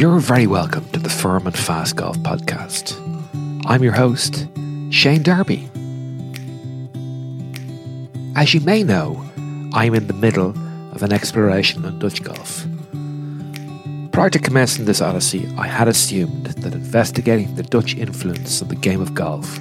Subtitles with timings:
[0.00, 2.96] You're very welcome to the Firm and Fast Golf Podcast.
[3.66, 4.48] I'm your host,
[4.88, 5.68] Shane Darby.
[8.34, 9.22] As you may know,
[9.74, 10.54] I'm in the middle
[10.92, 12.64] of an exploration on Dutch golf.
[14.10, 18.76] Prior to commencing this odyssey, I had assumed that investigating the Dutch influence on the
[18.76, 19.60] game of golf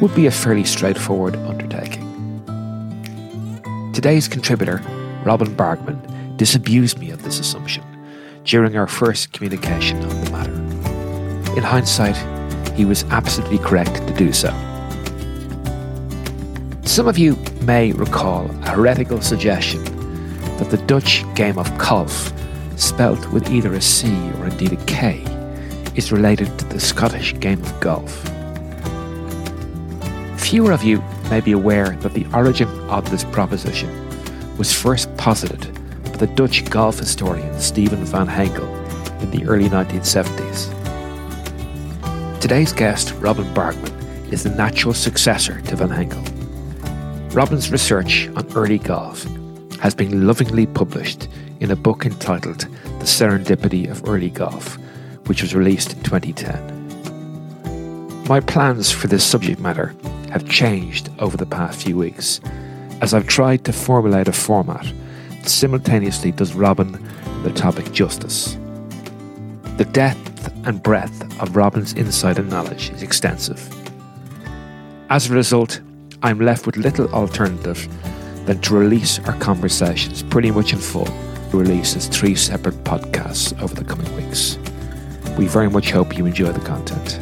[0.00, 2.06] would be a fairly straightforward undertaking.
[3.92, 4.80] Today's contributor,
[5.24, 7.82] Robin Bargmann, disabused me of this assumption
[8.44, 10.52] during our first communication on the matter.
[11.56, 12.16] In hindsight,
[12.76, 14.48] he was absolutely correct to do so.
[16.84, 19.82] Some of you may recall a heretical suggestion
[20.58, 22.32] that the Dutch game of golf,
[22.76, 24.08] spelt with either a C
[24.38, 25.24] or indeed a K,
[25.94, 28.10] is related to the Scottish game of golf.
[30.40, 33.88] Fewer of you may be aware that the origin of this proposition
[34.56, 35.79] was first posited
[36.20, 38.68] the Dutch golf historian Steven van Hengel
[39.22, 40.68] in the early 1970s.
[42.42, 43.90] Today's guest, Robin Bargmann,
[44.30, 46.22] is the natural successor to van Hengel.
[47.34, 49.24] Robin's research on early golf
[49.80, 51.26] has been lovingly published
[51.60, 52.66] in a book entitled
[52.98, 54.76] The Serendipity of Early Golf,
[55.26, 58.24] which was released in 2010.
[58.24, 59.94] My plans for this subject matter
[60.32, 62.42] have changed over the past few weeks
[63.00, 64.92] as I've tried to formulate a format
[65.48, 66.92] simultaneously does Robin
[67.42, 68.56] the topic justice.
[69.76, 73.60] The depth and breadth of Robin's insight and knowledge is extensive.
[75.08, 75.80] As a result,
[76.22, 77.88] I'm left with little alternative
[78.46, 81.08] than to release our conversations pretty much in full,
[81.52, 84.58] release as three separate podcasts over the coming weeks.
[85.38, 87.18] We very much hope you enjoy the content.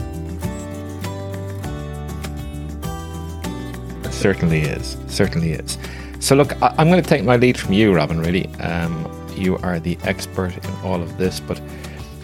[4.04, 4.96] It certainly is.
[5.06, 5.78] Certainly is.
[6.20, 8.46] So, look, I, am going to take my lead from you, Robin, really.
[8.56, 9.06] Um,
[9.36, 11.60] you are the expert in all of this, but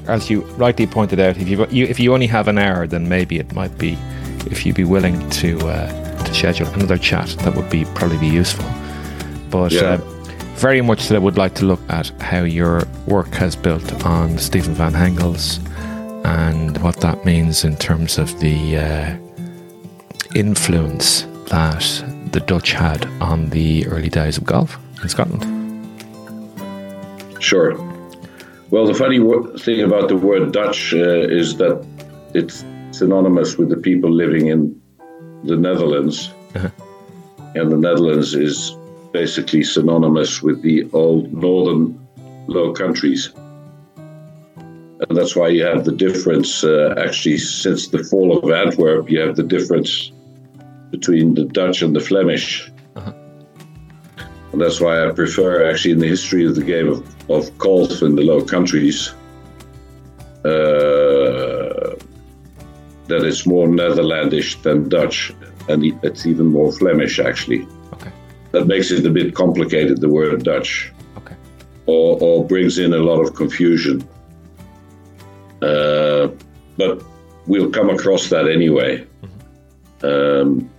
[0.06, 3.08] as you rightly pointed out, if you, you if you only have an hour, then
[3.08, 3.96] maybe it might be
[4.46, 8.28] if you'd be willing to uh, to schedule another chat, that would be probably be
[8.28, 8.68] useful.
[9.50, 9.82] But yeah.
[9.82, 9.96] uh,
[10.56, 14.38] very much so, I would like to look at how your work has built on
[14.38, 15.58] Steven Van Hengel's
[16.24, 19.16] and what that means in terms of the uh,
[20.34, 25.44] influence that the Dutch had on the early days of golf in Scotland?
[27.40, 27.76] Sure.
[28.70, 29.20] Well, the funny
[29.60, 31.86] thing about the word Dutch uh, is that
[32.34, 34.82] it's synonymous with the people living in
[35.44, 36.32] the Netherlands.
[36.56, 36.70] Uh-huh.
[37.54, 38.76] And the Netherlands is
[39.12, 42.04] basically synonymous with the old northern
[42.48, 43.32] Low Countries.
[44.06, 49.20] And that's why you have the difference, uh, actually, since the fall of Antwerp, you
[49.20, 50.10] have the difference
[50.96, 52.70] between the Dutch and the Flemish.
[52.94, 53.12] Uh-huh.
[54.52, 58.02] And that's why I prefer, actually, in the history of the game of, of golf
[58.02, 58.98] in the Low Countries,
[60.44, 61.96] uh,
[63.08, 65.32] that it's more Netherlandish than Dutch,
[65.68, 67.66] and it's even more Flemish, actually.
[67.94, 68.12] Okay.
[68.52, 70.92] That makes it a bit complicated, the word Dutch.
[71.18, 71.36] Okay.
[71.86, 74.08] Or, or brings in a lot of confusion.
[75.60, 76.28] Uh,
[76.76, 77.02] but
[77.46, 79.04] we'll come across that anyway.
[79.22, 80.06] Mm-hmm.
[80.06, 80.70] Um,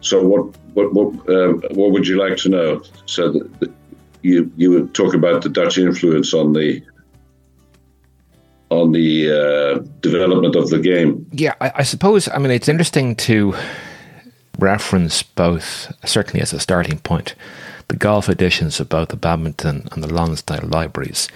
[0.00, 2.82] so what what what um, what would you like to know?
[3.06, 3.72] So that
[4.22, 6.82] you you would talk about the Dutch influence on the
[8.70, 11.26] on the uh, development of the game.
[11.32, 12.28] Yeah, I, I, suppose.
[12.28, 13.54] I mean, it's interesting to
[14.58, 17.34] reference both, certainly as a starting point,
[17.88, 21.28] the golf editions of both the badminton and the Lonsdale libraries.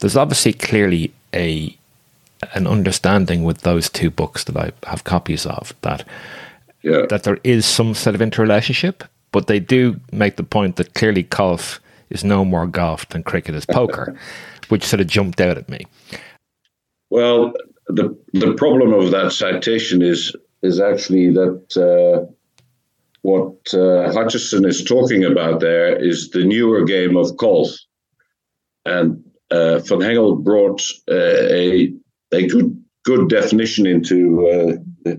[0.00, 1.76] There's obviously clearly a
[2.52, 6.06] an understanding with those two books that I have copies of that
[6.84, 7.06] yeah.
[7.08, 11.22] that there is some sort of interrelationship, but they do make the point that clearly
[11.24, 11.80] golf
[12.10, 14.16] is no more golf than cricket is poker,
[14.68, 15.86] which sort of jumped out at me.
[17.10, 17.54] Well,
[17.88, 22.30] the the problem of that citation is is actually that uh,
[23.22, 27.70] what uh, Hutchinson is talking about there is the newer game of golf,
[28.84, 31.92] and uh, Van Hengel brought uh, a
[32.32, 35.12] a good good definition into uh,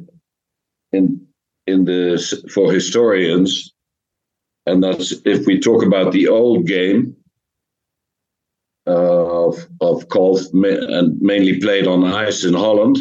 [0.91, 1.24] in
[1.67, 2.17] in the
[2.53, 3.73] for historians,
[4.65, 7.15] and that's if we talk about the old game
[8.87, 12.97] uh, of of golf and mainly played on ice in Holland,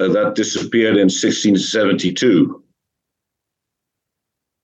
[0.00, 2.62] uh, that disappeared in 1672,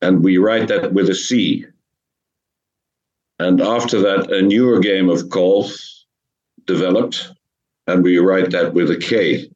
[0.01, 1.67] and we write that with a C.
[3.41, 5.73] And after that, a newer game of golf
[6.65, 7.31] developed,
[7.87, 9.49] and we write that with a K.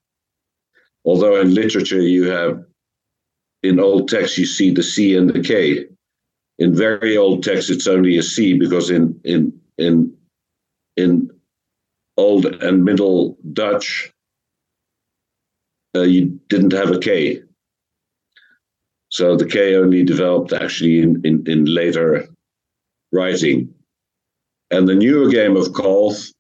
[1.05, 2.65] Although in literature you have
[3.63, 5.87] in old text you see the C and the K.
[6.59, 10.17] In very old text, it's only a C because in in in
[10.97, 11.31] in
[12.17, 14.13] Old and Middle Dutch,
[15.95, 17.43] uh, you didn't have a K.
[19.09, 22.29] So the K only developed actually in, in, in later
[23.13, 23.75] writing.
[24.71, 26.31] And the newer game of golf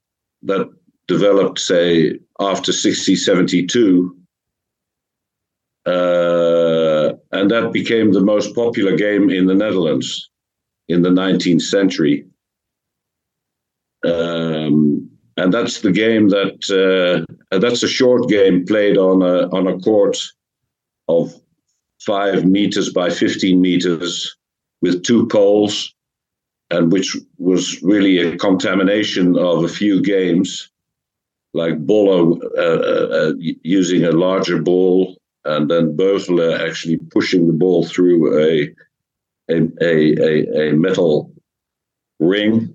[0.42, 0.70] that
[1.06, 4.16] developed, say, after 1672,
[5.84, 5.90] uh,
[7.32, 10.30] and that became the most popular game in the Netherlands
[10.88, 12.26] in the 19th century.
[14.04, 19.66] Um, and that's the game that uh, that's a short game played on a on
[19.66, 20.18] a court
[21.08, 21.34] of
[22.00, 24.36] five meters by 15 meters
[24.82, 25.94] with two poles,
[26.70, 30.70] and which was really a contamination of a few games,
[31.54, 37.52] like Bolle uh, uh, uh using a larger ball, and then Beugelen actually pushing the
[37.52, 38.74] ball through a
[39.50, 41.32] a, a, a metal
[42.20, 42.72] ring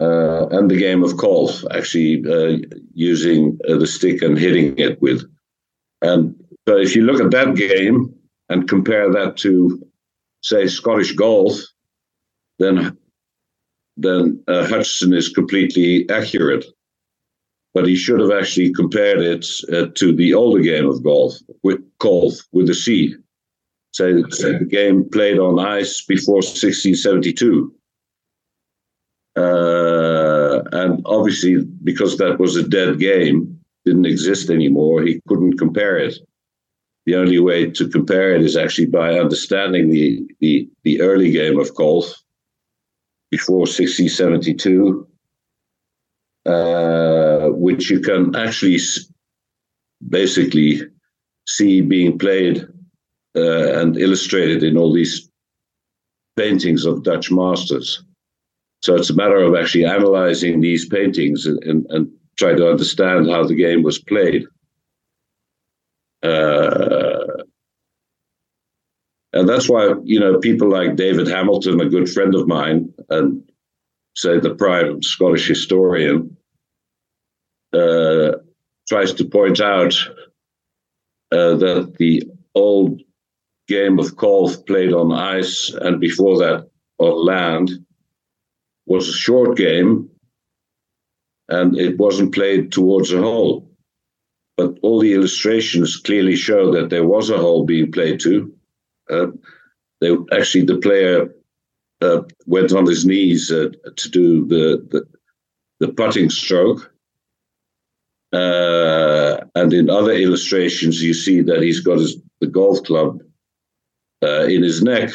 [0.00, 2.58] uh, and the game of golf, actually uh,
[2.92, 5.22] using uh, the stick and hitting it with.
[6.02, 6.34] And
[6.68, 8.14] so if you look at that game
[8.48, 9.80] and compare that to,
[10.42, 11.58] say, Scottish golf,
[12.58, 12.96] then
[13.96, 16.64] then uh, Hutchinson is completely accurate.
[17.74, 21.34] But he should have actually compared it uh, to the older game of golf,
[21.64, 23.16] with golf with the C.
[23.92, 27.74] Say, say the game played on ice before 1672
[29.36, 35.98] uh, and obviously, because that was a dead game, didn't exist anymore, he couldn't compare
[35.98, 36.14] it.
[37.06, 41.58] The only way to compare it is actually by understanding the, the, the early game
[41.58, 42.14] of golf
[43.30, 45.06] before 1672,
[46.46, 48.78] uh, which you can actually
[50.08, 50.80] basically
[51.46, 52.66] see being played
[53.36, 55.30] uh, and illustrated in all these
[56.36, 58.02] paintings of Dutch masters.
[58.82, 63.30] So it's a matter of actually analyzing these paintings and, and, and try to understand
[63.30, 64.44] how the game was played.
[66.22, 67.44] Uh,
[69.32, 73.42] and that's why, you know, people like David Hamilton, a good friend of mine, and
[74.14, 76.36] say the prime Scottish historian,
[77.72, 78.32] uh,
[78.88, 79.94] tries to point out
[81.32, 82.22] uh, that the
[82.54, 83.00] old
[83.66, 86.68] game of golf played on ice and before that
[86.98, 87.70] on land
[88.86, 90.08] was a short game
[91.48, 93.70] and it wasn't played towards a hole.
[94.56, 98.54] But all the illustrations clearly show that there was a hole being played to.
[99.10, 99.26] Uh,
[100.00, 101.33] they actually the player
[102.04, 105.06] uh, went on his knees uh, to do the, the,
[105.80, 106.90] the putting stroke.
[108.32, 113.22] Uh, and in other illustrations, you see that he's got his, the golf club
[114.22, 115.10] uh, in his neck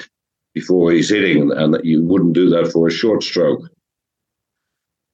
[0.54, 3.62] before he's hitting, and that you wouldn't do that for a short stroke.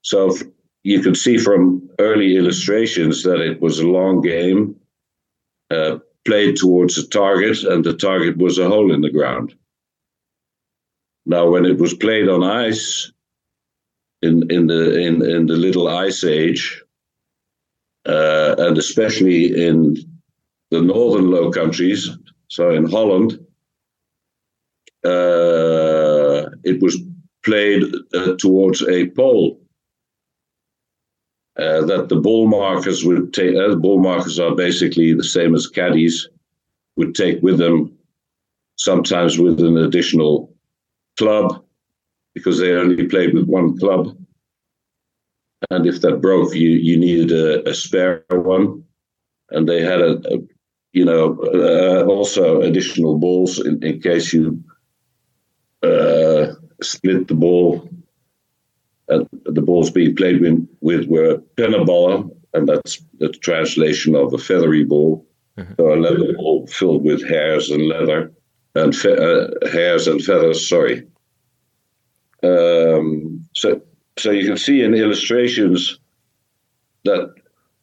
[0.01, 0.35] So
[0.83, 4.75] you can see from early illustrations that it was a long game,
[5.71, 9.55] uh, played towards a target, and the target was a hole in the ground.
[11.25, 13.11] Now, when it was played on ice,
[14.21, 16.83] in in the in in the Little Ice Age,
[18.05, 19.97] uh, and especially in
[20.71, 22.09] the northern Low Countries,
[22.47, 23.33] so in Holland,
[25.03, 26.97] uh, it was
[27.43, 29.61] played uh, towards a pole.
[31.57, 33.55] Uh, that the ball markers would take.
[33.55, 36.27] Uh, ball markers are basically the same as caddies
[36.97, 37.97] would take with them,
[38.75, 40.54] sometimes with an additional
[41.17, 41.63] club,
[42.33, 44.15] because they only played with one club.
[45.69, 48.83] And if that broke, you you needed a, a spare one,
[49.49, 50.37] and they had a, a
[50.93, 54.63] you know uh, also additional balls in, in case you
[55.81, 57.89] uh, split the ball.
[59.07, 64.39] And the balls being played with, with were pinnaballen, and that's the translation of a
[64.39, 65.25] feathery ball.
[65.57, 65.73] Mm-hmm.
[65.77, 68.33] So a leather ball filled with hairs and leather
[68.75, 70.67] and fe- uh, hairs and feathers.
[70.67, 71.05] Sorry.
[72.43, 73.81] Um, so,
[74.17, 75.99] so you can see in illustrations
[77.05, 77.33] that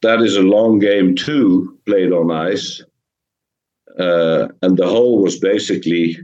[0.02, 2.82] that is a long game too, played on ice,
[3.98, 6.18] uh, and the hole was basically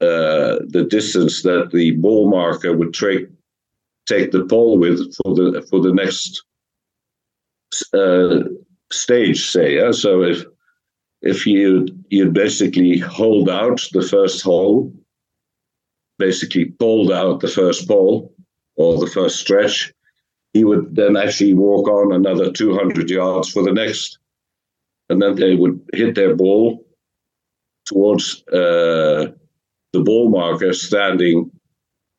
[0.00, 3.28] uh, the distance that the ball marker would take
[4.06, 6.42] take the pole with for the for the next
[7.92, 8.48] uh,
[8.92, 9.50] stage.
[9.50, 9.92] Say, yeah?
[9.92, 10.44] so if
[11.24, 14.92] if you you basically hold out the first hole,
[16.18, 18.32] basically pulled out the first pole
[18.76, 19.92] or the first stretch,
[20.52, 24.18] he would then actually walk on another 200 yards for the next,
[25.08, 26.86] and then they would hit their ball
[27.86, 28.44] towards.
[28.48, 29.32] Uh,
[29.94, 31.50] the ball marker standing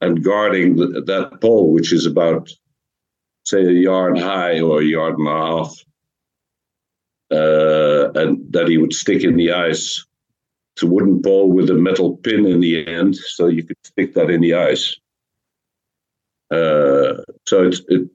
[0.01, 2.50] and guarding the, that pole, which is about
[3.43, 5.75] say, a yard high or a yard and a half,
[7.31, 10.05] uh, and that he would stick in the ice.
[10.75, 14.13] It's a wooden ball with a metal pin in the end, so you could stick
[14.13, 14.95] that in the ice.
[16.51, 18.09] Uh, so it's, it,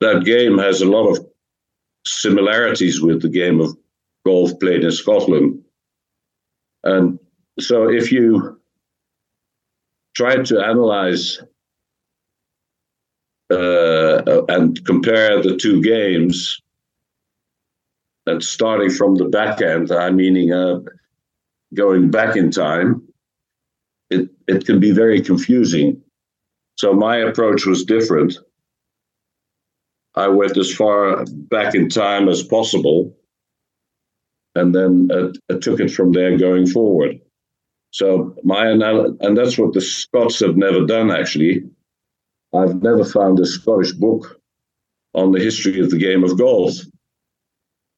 [0.00, 1.24] that game has a lot of
[2.04, 3.76] similarities with the game of
[4.24, 5.62] golf played in Scotland.
[6.84, 7.18] And
[7.58, 8.60] so if you
[10.14, 11.40] try to analyze
[13.52, 16.60] uh, and compare the two games,
[18.26, 20.80] and starting from the back end, I meaning uh,
[21.74, 23.06] going back in time,
[24.10, 26.02] it, it can be very confusing.
[26.78, 28.38] So my approach was different.
[30.14, 33.16] I went as far back in time as possible
[34.56, 37.20] and then uh, I took it from there going forward.
[37.90, 41.64] So my anal- and that's what the Scots have never done actually.
[42.54, 44.40] I've never found a Scottish book
[45.14, 46.74] on the history of the game of golf,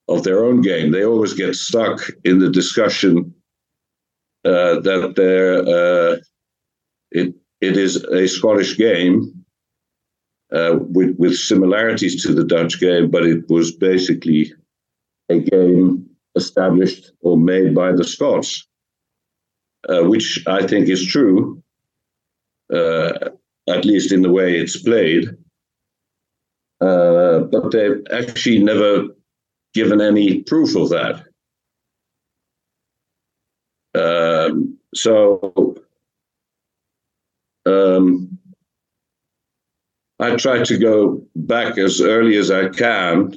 [0.08, 0.90] of their own game.
[0.90, 3.34] They always get stuck in the discussion
[4.44, 6.22] uh, that uh,
[7.10, 9.44] it it is a Scottish game
[10.52, 14.52] uh, with with similarities to the Dutch game, but it was basically
[15.28, 18.66] a game established or made by the Scots,
[19.88, 21.62] uh, which I think is true,
[22.72, 23.30] uh,
[23.68, 25.28] at least in the way it's played.
[26.80, 29.08] Uh, but they've actually never
[29.75, 31.25] given any proof of that.
[33.94, 35.76] Um, so
[37.66, 38.38] um,
[40.18, 43.34] I try to go back as early as I can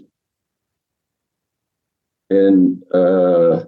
[2.29, 3.65] in uh,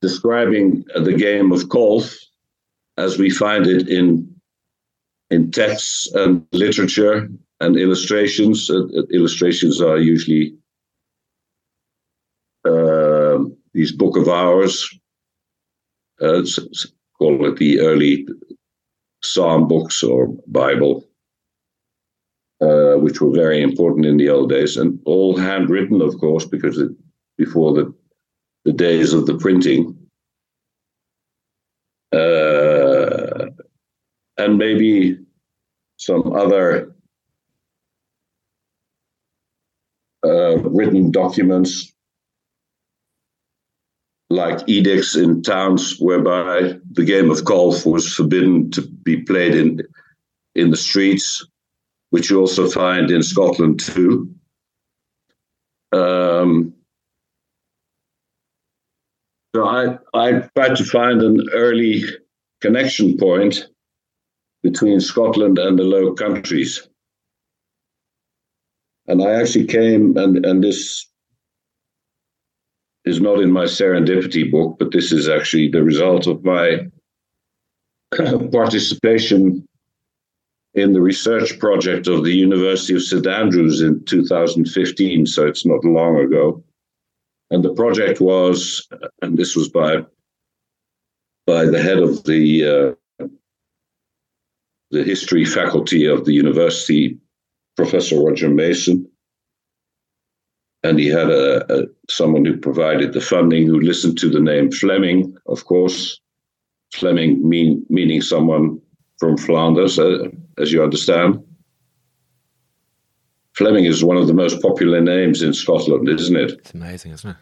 [0.00, 2.16] describing the game of golf
[2.96, 4.30] as we find it in
[5.30, 7.28] in texts and literature
[7.60, 8.70] and illustrations.
[8.70, 10.54] Uh, illustrations are usually
[12.64, 13.38] uh,
[13.72, 14.88] these book of hours.
[16.20, 16.42] Uh,
[17.18, 18.26] call it the early
[19.22, 21.08] psalm books or Bible.
[22.60, 26.78] Uh, which were very important in the old days, and all handwritten, of course, because
[26.78, 26.90] it,
[27.36, 27.92] before the
[28.64, 29.96] the days of the printing.
[32.12, 33.46] Uh,
[34.38, 35.18] and maybe
[35.96, 36.94] some other
[40.24, 41.92] uh, written documents
[44.34, 49.80] like edicts in towns whereby the game of golf was forbidden to be played in
[50.54, 51.44] in the streets
[52.14, 54.32] which you also find in Scotland too.
[55.90, 56.72] Um,
[59.52, 62.04] so I, I tried to find an early
[62.60, 63.68] connection point
[64.62, 66.88] between Scotland and the Low Countries.
[69.08, 71.08] And I actually came, and, and this
[73.04, 76.86] is not in my serendipity book, but this is actually the result of my
[78.52, 79.66] participation
[80.74, 85.84] in the research project of the University of St Andrews in 2015, so it's not
[85.84, 86.62] long ago.
[87.50, 88.88] And the project was,
[89.22, 90.04] and this was by
[91.46, 93.26] by the head of the uh,
[94.90, 97.18] the history faculty of the university,
[97.76, 99.08] Professor Roger Mason,
[100.84, 104.70] and he had a, a someone who provided the funding who listened to the name
[104.70, 106.20] Fleming, of course.
[106.94, 108.80] Fleming mean, meaning someone
[109.18, 111.42] from Flanders, uh, as you understand.
[113.54, 116.52] Fleming is one of the most popular names in Scotland, isn't it?
[116.52, 117.36] It's amazing, isn't it?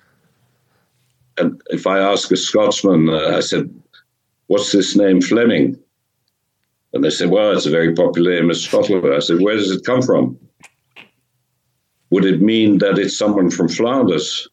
[1.38, 3.68] And if I ask a Scotsman, uh, I said,
[4.46, 5.78] What's this name Fleming?
[6.92, 9.04] And they said, Well, it's a very popular name in Scotland.
[9.12, 10.38] I said, Where does it come from?
[12.12, 14.46] Would it mean that it's someone from Flanders?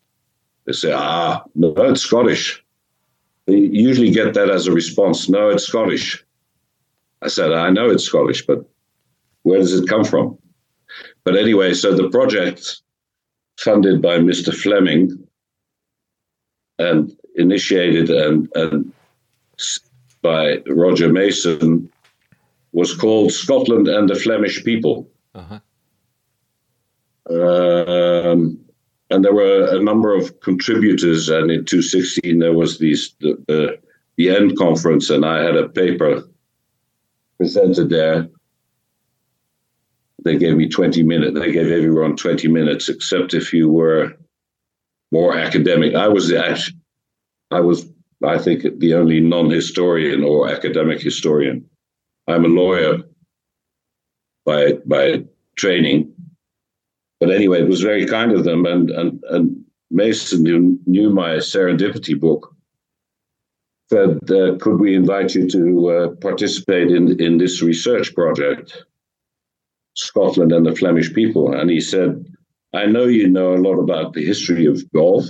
[0.64, 2.64] They say, Ah, no, it's Scottish.
[3.48, 5.28] They usually get that as a response.
[5.28, 6.24] No, it's Scottish.
[7.22, 8.64] I said, I know it's Scottish, but
[9.44, 10.38] where does it come from?
[11.26, 12.82] But anyway, so the project
[13.58, 14.56] funded by Mr.
[14.56, 15.28] Fleming
[16.78, 18.94] and initiated and, and
[20.22, 21.92] by Roger Mason
[22.72, 25.10] was called Scotland and the Flemish People.
[25.36, 25.60] Uh-huh.
[27.30, 28.60] Um,
[29.10, 33.80] and there were a number of contributors, and in 2016 there was these the, the,
[34.18, 36.24] the end conference, and I had a paper
[37.38, 38.30] presented there.
[40.24, 41.40] They gave me 20 minutes.
[41.40, 44.18] They gave everyone 20 minutes, except if you were
[45.12, 45.96] more academic.
[45.96, 46.78] I was actually,
[47.52, 47.86] I was,
[48.24, 51.68] I think, the only non-historian or academic historian.
[52.28, 53.00] I'm a lawyer,
[54.46, 55.24] by by
[55.56, 56.14] training.
[57.20, 58.66] But anyway, it was very kind of them.
[58.66, 62.56] And and and Mason, who knew my serendipity book,
[63.90, 68.86] said, uh, "Could we invite you to uh, participate in in this research project,
[69.96, 72.26] Scotland and the Flemish people?" And he said,
[72.74, 75.26] "I know you know a lot about the history of golf."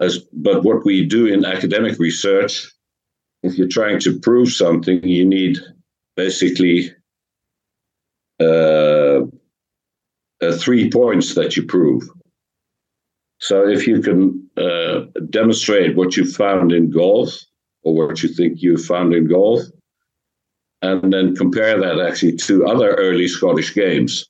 [0.00, 2.72] As, but what we do in academic research,
[3.42, 5.58] if you're trying to prove something, you need
[6.14, 6.92] basically
[8.40, 8.97] uh,
[10.42, 12.02] uh, three points that you prove.
[13.40, 17.30] So if you can uh, demonstrate what you found in golf
[17.82, 19.62] or what you think you found in golf,
[20.82, 24.28] and then compare that actually to other early Scottish games.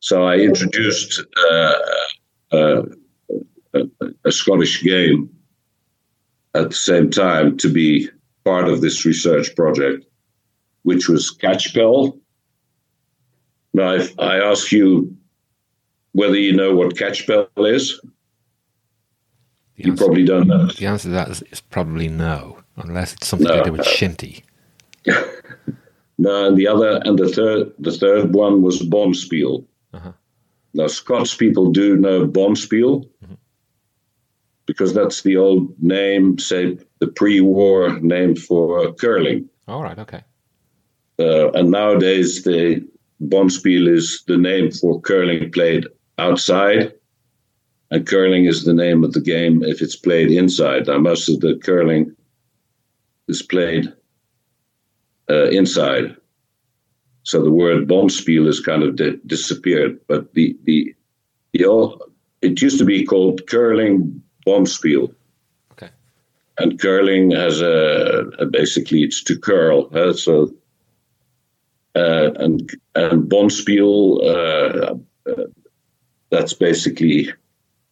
[0.00, 1.74] So I introduced uh,
[2.52, 2.82] uh,
[3.74, 3.82] a,
[4.24, 5.30] a Scottish game
[6.54, 8.08] at the same time to be
[8.44, 10.04] part of this research project,
[10.82, 12.18] which was catchpel.
[13.74, 15.14] Now, if I ask you
[16.12, 18.00] whether you know what catchpel is,
[19.76, 20.66] The you answer, probably don't know.
[20.68, 23.58] the answer to that is, is probably no, unless it's something No.
[23.58, 24.42] to do with shinty.
[26.16, 29.64] No, and the other and the third the third one was bonspiel.
[29.92, 30.12] Uh-huh.
[30.72, 33.08] Now Scots people do know bonspiel
[34.66, 39.48] because that's the old name, say the pre-war name for curling.
[39.66, 40.22] All right, okay.
[41.18, 42.86] Uh, and nowadays the
[43.28, 45.86] bonspiel is the name for curling played
[46.18, 46.92] outside,
[47.90, 50.86] and curling is the name of the game if it's played inside.
[50.86, 52.14] Now most of the curling
[53.28, 53.92] is played
[55.30, 56.16] uh, inside,
[57.22, 59.98] so the word bonspiel has kind of di- disappeared.
[60.06, 60.94] But the the
[61.52, 62.02] the old,
[62.42, 65.14] it used to be called curling bonspiel.
[65.72, 65.90] Okay.
[66.58, 69.88] And curling has a, a basically it's to curl.
[69.94, 70.52] Uh, so
[71.94, 74.94] uh, and and bonspiel uh,
[75.30, 75.44] uh,
[76.30, 77.32] that's basically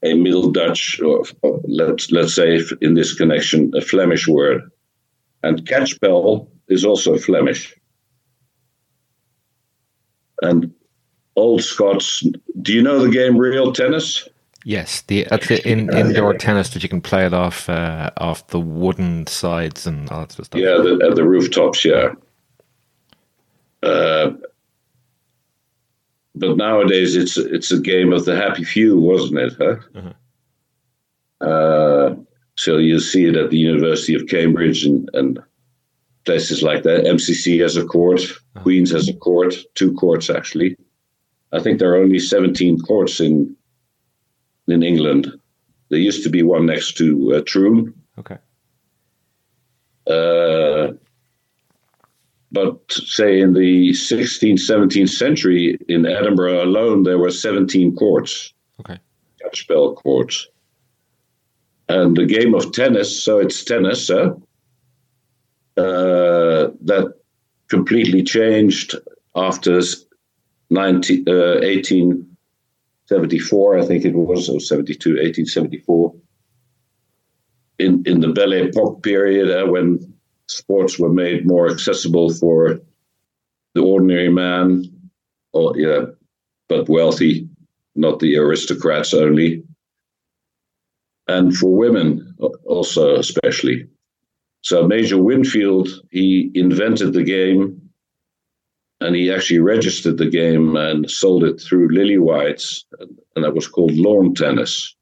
[0.02, 1.24] a Middle Dutch or,
[1.64, 4.62] let's let's say in this connection a Flemish word,
[5.42, 7.74] and catchpel is also Flemish.
[10.42, 10.74] And
[11.36, 12.26] old Scots,
[12.62, 14.28] do you know the game real tennis?
[14.64, 18.60] Yes, the the in, indoor tennis that you can play it off uh, off the
[18.60, 20.60] wooden sides and all that sort of stuff.
[20.60, 22.14] Yeah, the, at the rooftops, yeah.
[23.82, 24.32] Uh,
[26.34, 29.52] but nowadays it's it's a game of the happy few, wasn't it?
[29.58, 29.76] Huh?
[29.94, 31.46] Uh-huh.
[31.46, 32.16] Uh,
[32.56, 35.40] so you see it at the University of Cambridge and, and
[36.24, 37.04] places like that.
[37.04, 38.22] MCC has a court,
[38.56, 40.76] Queens has a court, two courts actually.
[41.52, 43.56] I think there are only 17 courts in
[44.68, 45.32] in England.
[45.90, 47.94] There used to be one next to uh, Troon.
[48.18, 48.38] Okay.
[50.06, 50.92] Uh,
[52.52, 58.98] but say in the 16th, 17th century in Edinburgh alone, there were 17 courts, Okay.
[59.42, 60.46] catchpel courts.
[61.88, 64.34] And the game of tennis, so it's tennis, huh?
[65.76, 67.14] uh, that
[67.68, 68.94] completely changed
[69.34, 69.80] after
[70.70, 76.14] 19, uh, 1874, I think it was, or 72, 1874.
[77.78, 80.12] In, in the Belle Epoque period, uh, when
[80.48, 82.80] sports were made more accessible for
[83.74, 84.84] the ordinary man,
[85.52, 86.06] or yeah,
[86.68, 87.48] but wealthy,
[87.94, 89.64] not the aristocrats only,
[91.28, 93.86] and for women also, especially.
[94.62, 97.90] So Major Wingfield, he invented the game,
[99.00, 102.84] and he actually registered the game and sold it through Lillywhite's,
[103.34, 104.94] and that was called lawn tennis.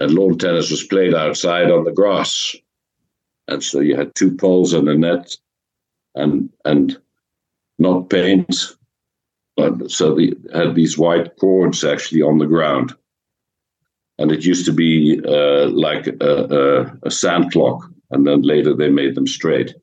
[0.00, 2.56] And lawn tennis was played outside on the grass.
[3.48, 5.36] And so you had two poles and a net
[6.14, 6.96] and and
[7.78, 8.76] not paint.
[9.56, 12.92] But so they had these white cords actually on the ground.
[14.18, 18.74] And it used to be uh, like a, a, a sand clock, and then later
[18.74, 19.74] they made them straight.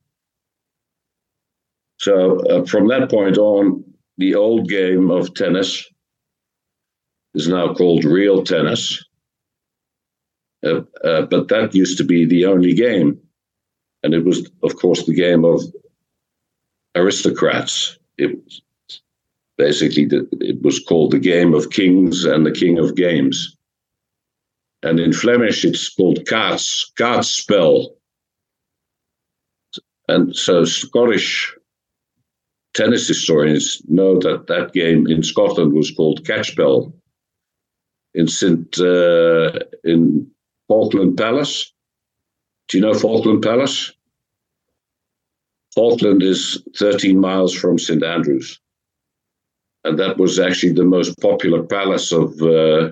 [1.99, 3.83] So uh, from that point on,
[4.17, 5.85] the old game of tennis
[7.33, 9.03] is now called real tennis.
[10.65, 13.19] Uh, uh, but that used to be the only game.
[14.03, 15.61] And it was, of course, the game of
[16.95, 17.97] aristocrats.
[18.17, 18.61] It was
[19.57, 23.55] basically the, it was called the game of kings and the king of games.
[24.83, 27.89] And in Flemish, it's called kaats, kaatspel.
[30.07, 31.55] And so Scottish
[32.73, 36.93] tennis historians know that that game in Scotland was called catchpel.
[38.13, 38.77] In St.
[38.79, 39.51] Uh,
[39.83, 40.29] in
[40.67, 41.71] Falkland Palace.
[42.71, 43.91] Do you know Falkland Palace?
[45.75, 48.61] Falkland is 13 miles from St Andrews,
[49.83, 52.91] and that was actually the most popular palace of uh,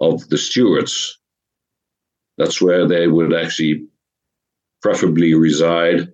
[0.00, 1.18] of the Stuarts.
[2.36, 3.86] That's where they would actually
[4.82, 6.08] preferably reside.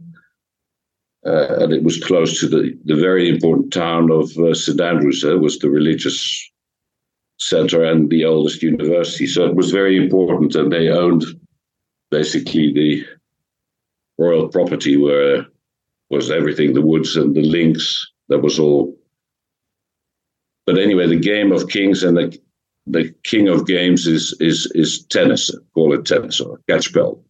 [1.26, 5.24] Uh, and it was close to the, the very important town of uh, St Andrews.
[5.24, 6.50] It was the religious
[7.40, 9.26] center and the oldest university.
[9.26, 11.24] So it was very important, and they owned
[12.10, 13.04] basically the
[14.18, 15.46] royal property where
[16.10, 18.06] was everything the woods and the links.
[18.28, 18.96] That was all.
[20.66, 22.38] But anyway, the game of kings and the
[22.86, 25.50] the king of games is is is tennis.
[25.74, 27.20] Call it tennis or catchpel.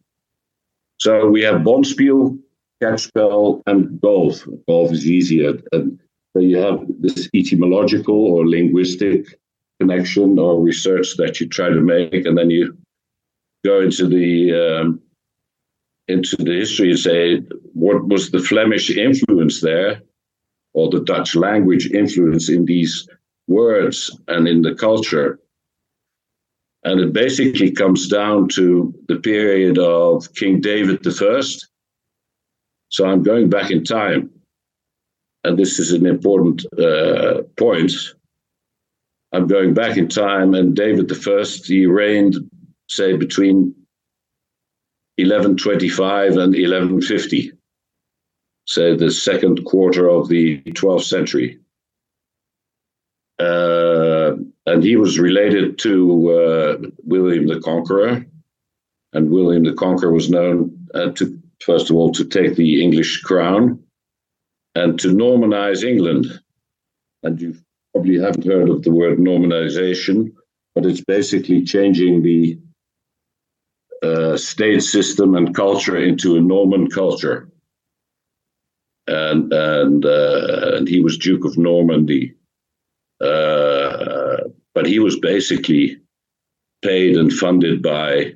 [0.99, 2.39] So we have bonspiel,
[2.81, 4.43] catchpel, and golf.
[4.67, 5.99] Golf is easier, and
[6.33, 9.39] so you have this etymological or linguistic
[9.79, 12.75] connection or research that you try to make, and then you
[13.67, 14.31] go into the
[14.63, 14.87] um,
[16.07, 17.21] into the history and say
[17.73, 20.01] what was the Flemish influence there,
[20.73, 22.93] or the Dutch language influence in these
[23.47, 25.39] words and in the culture.
[26.83, 31.41] And it basically comes down to the period of King David I.
[32.89, 34.29] So I'm going back in time.
[35.43, 37.91] And this is an important uh, point.
[39.33, 42.35] I'm going back in time, and David I, he reigned,
[42.87, 43.75] say, between
[45.17, 47.51] 1125 and 1150,
[48.65, 51.59] say the second quarter of the 12th century.
[53.39, 58.25] Uh, and he was related to uh, William the Conqueror.
[59.13, 63.21] And William the Conqueror was known uh, to, first of all, to take the English
[63.21, 63.83] crown
[64.75, 66.27] and to Normanize England.
[67.23, 67.55] And you
[67.93, 70.33] probably haven't heard of the word Normanization,
[70.75, 72.59] but it's basically changing the
[74.03, 77.49] uh, state system and culture into a Norman culture.
[79.07, 82.35] And and uh, and he was Duke of Normandy,
[83.21, 84.37] uh,
[84.75, 85.97] but he was basically
[86.81, 88.33] paid and funded by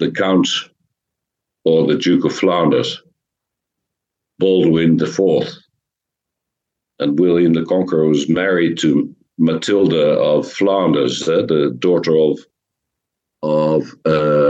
[0.00, 0.48] the Count
[1.64, 3.00] or the Duke of Flanders,
[4.38, 5.48] Baldwin IV.
[6.98, 12.38] And William the Conqueror was married to Matilda of Flanders, uh, the daughter of
[13.42, 14.49] of uh,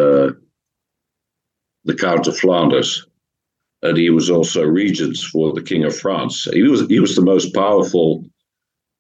[1.85, 3.07] the Count of Flanders,
[3.83, 6.47] and he was also regent for the King of France.
[6.53, 8.25] He was he was the most powerful.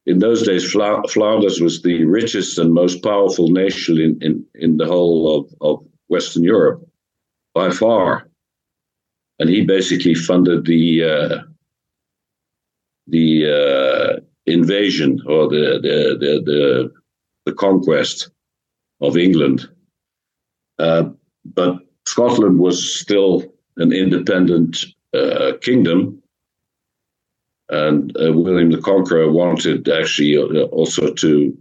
[0.06, 4.86] In those days, Flanders was the richest and most powerful nation in, in, in the
[4.86, 6.82] whole of, of Western Europe
[7.54, 8.26] by far.
[9.38, 11.38] And he basically funded the uh,
[13.06, 16.92] the uh, invasion or the the, the the
[17.44, 18.30] the conquest
[19.00, 19.68] of England
[20.80, 21.10] uh,
[21.44, 23.44] but Scotland was still
[23.76, 24.84] an independent
[25.14, 26.22] uh, kingdom,
[27.68, 31.56] and uh, William the Conqueror wanted actually uh, also to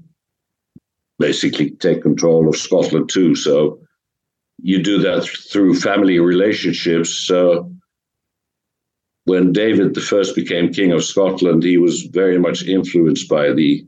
[1.20, 3.36] basically take control of Scotland too.
[3.36, 3.80] So
[4.62, 7.10] you do that through family relationships.
[7.10, 7.72] So
[9.26, 13.86] when David First became king of Scotland, he was very much influenced by the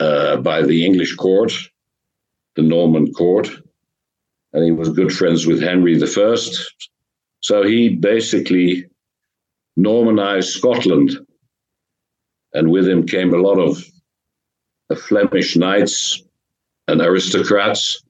[0.00, 1.52] uh, by the English court
[2.58, 3.48] the Norman court,
[4.52, 6.36] and he was good friends with Henry I.
[7.40, 8.86] So he basically
[9.78, 11.18] Normanized Scotland,
[12.52, 13.84] and with him came a lot of
[14.98, 16.22] Flemish knights
[16.88, 18.02] and aristocrats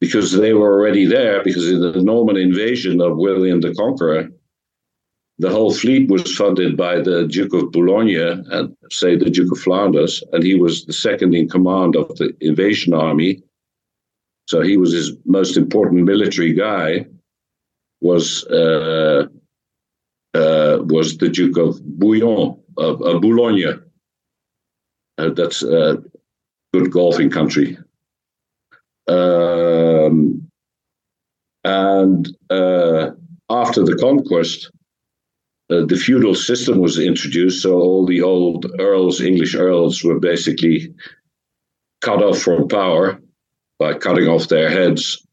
[0.00, 1.42] because they were already there.
[1.42, 4.28] Because in the Norman invasion of William the Conqueror,
[5.38, 9.58] the whole fleet was funded by the Duke of Boulogne and, say, the Duke of
[9.58, 13.42] Flanders, and he was the second in command of the invasion army.
[14.52, 17.06] So he was his most important military guy.
[18.02, 19.28] Was uh,
[20.34, 23.80] uh, was the Duke of Bouillon of, of Boulogne.
[25.16, 26.02] Uh, that's a
[26.74, 27.78] good golfing country.
[29.08, 30.46] Um,
[31.64, 33.12] and uh,
[33.48, 34.70] after the conquest,
[35.70, 37.62] uh, the feudal system was introduced.
[37.62, 40.92] So all the old earls, English earls, were basically
[42.02, 43.18] cut off from power
[43.82, 45.26] by cutting off their heads.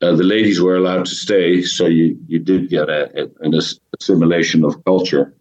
[0.00, 3.52] Uh, the ladies were allowed to stay, so you, you did get a, a, an
[3.98, 5.34] assimilation of culture.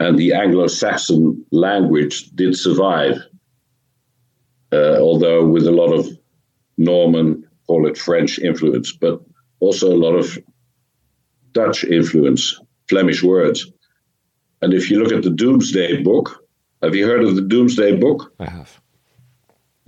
[0.00, 3.18] And the Anglo Saxon language did survive,
[4.72, 6.08] uh, although with a lot of
[6.76, 9.20] Norman, call it French influence, but
[9.60, 10.36] also a lot of
[11.52, 13.70] Dutch influence, Flemish words.
[14.60, 16.44] And if you look at the Domesday Book,
[16.82, 18.32] have you heard of the Domesday Book?
[18.40, 18.80] I have.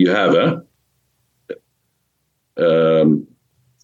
[0.01, 0.61] You have, huh?
[2.57, 3.27] Um,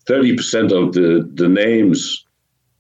[0.07, 2.25] thirty percent of the the names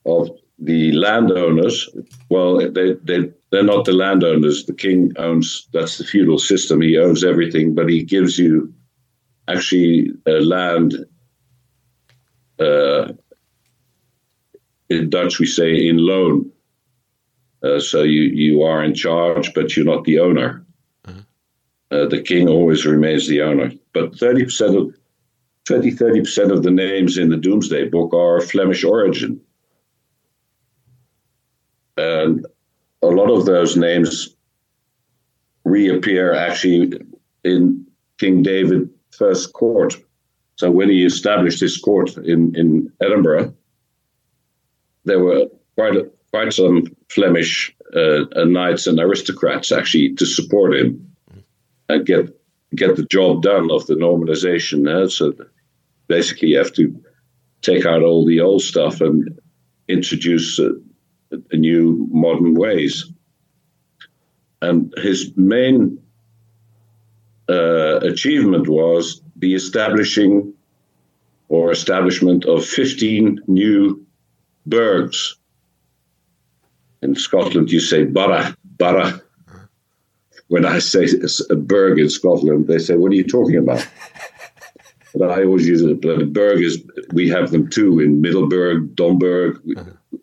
[0.06, 1.86] of the landowners.
[2.30, 4.64] Well, they they they're not the landowners.
[4.64, 5.68] The king owns.
[5.74, 6.80] That's the feudal system.
[6.80, 8.72] He owns everything, but he gives you
[9.48, 10.94] actually uh, land.
[12.58, 13.12] Uh,
[14.88, 16.50] in Dutch, we say in loan.
[17.62, 20.65] Uh, so you you are in charge, but you're not the owner.
[21.90, 23.70] Uh, the king always remains the owner.
[23.92, 24.94] But 30% of
[25.66, 29.40] 20 30% of the names in the Domesday Book are Flemish origin.
[31.96, 32.46] And
[33.02, 34.36] a lot of those names
[35.64, 37.00] reappear actually
[37.44, 37.86] in
[38.18, 39.96] King David first court.
[40.56, 43.54] So when he established his court in, in Edinburgh,
[45.04, 51.15] there were quite a, quite some Flemish uh, knights and aristocrats actually to support him
[51.88, 52.28] and get
[52.74, 54.88] get the job done of the Normanization.
[54.88, 55.32] Uh, so
[56.08, 56.94] basically, you have to
[57.62, 59.38] take out all the old stuff and
[59.88, 60.70] introduce uh,
[61.52, 63.10] new modern ways.
[64.62, 65.98] And his main
[67.48, 70.52] uh, achievement was the establishing
[71.48, 74.04] or establishment of 15 new
[74.64, 75.36] burghs.
[77.02, 79.20] In Scotland, you say borough, borough.
[80.48, 81.08] When I say
[81.50, 83.86] a burgh in Scotland, they say, What are you talking about?
[85.14, 86.00] but I always use it.
[86.00, 86.82] But is,
[87.12, 89.60] we have them too in Middelburg, Domburg.
[89.76, 90.18] Uh-huh.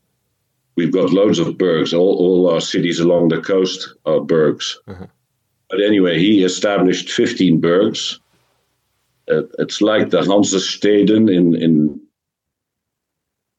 [0.76, 1.94] We've got loads of burghs.
[1.94, 4.80] All, all our cities along the coast are burghs.
[4.88, 5.08] Uh-huh.
[5.70, 8.20] But anyway, he established 15 burghs.
[9.30, 12.02] Uh, it's like the Hansesteden in in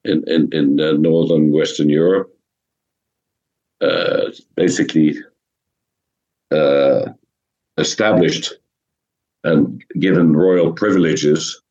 [0.03, 2.31] in in, in uh, northern Western Europe.
[3.81, 5.15] Uh, basically,
[6.51, 7.05] uh,
[7.77, 8.53] established
[9.43, 11.61] and given royal privileges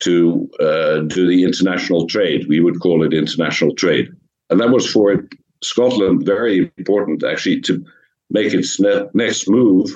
[0.00, 2.46] to uh, do the international trade.
[2.48, 4.10] We would call it international trade
[4.50, 5.26] and that was for
[5.62, 7.84] Scotland very important actually to
[8.30, 9.90] make its ne- next move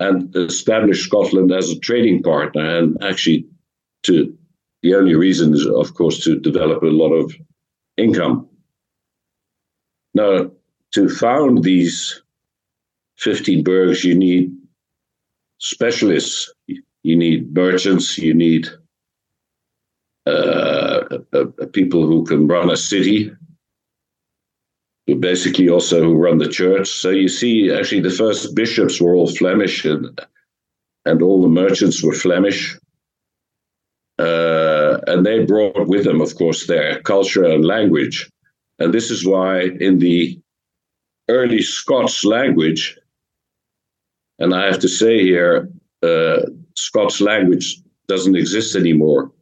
[0.00, 3.46] and establish Scotland as a trading partner and actually
[4.02, 4.36] to
[4.82, 7.34] the only reason is of course to develop a lot of
[7.96, 8.48] income
[10.14, 10.50] now
[10.92, 12.22] to found these
[13.18, 14.52] 15 burghs you need
[15.58, 18.68] specialists you need merchants you need
[20.26, 23.30] uh, uh, people who can run a city,
[25.06, 26.88] who basically also who run the church.
[26.88, 30.20] So you see, actually, the first bishops were all Flemish, and
[31.04, 32.76] and all the merchants were Flemish.
[34.18, 38.28] Uh, and they brought with them, of course, their culture and language.
[38.80, 40.40] And this is why in the
[41.28, 42.98] early Scots language,
[44.38, 45.68] and I have to say here,
[46.02, 46.42] uh,
[46.74, 49.32] Scots language doesn't exist anymore.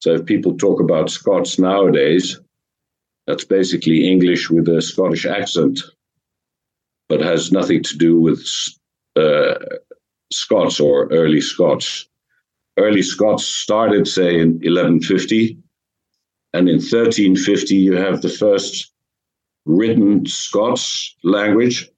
[0.00, 2.40] So if people talk about Scots nowadays,
[3.26, 5.80] that's basically English with a Scottish accent,
[7.08, 8.40] but has nothing to do with
[9.16, 9.54] uh,
[10.32, 12.08] Scots or early Scots.
[12.78, 15.58] Early Scots started, say, in 1150,
[16.54, 18.92] and in 1350 you have the first
[19.66, 21.90] written Scots language,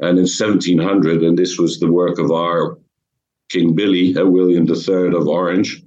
[0.00, 2.78] and in 1700, and this was the work of our
[3.48, 5.82] King Billy, uh, William III of Orange,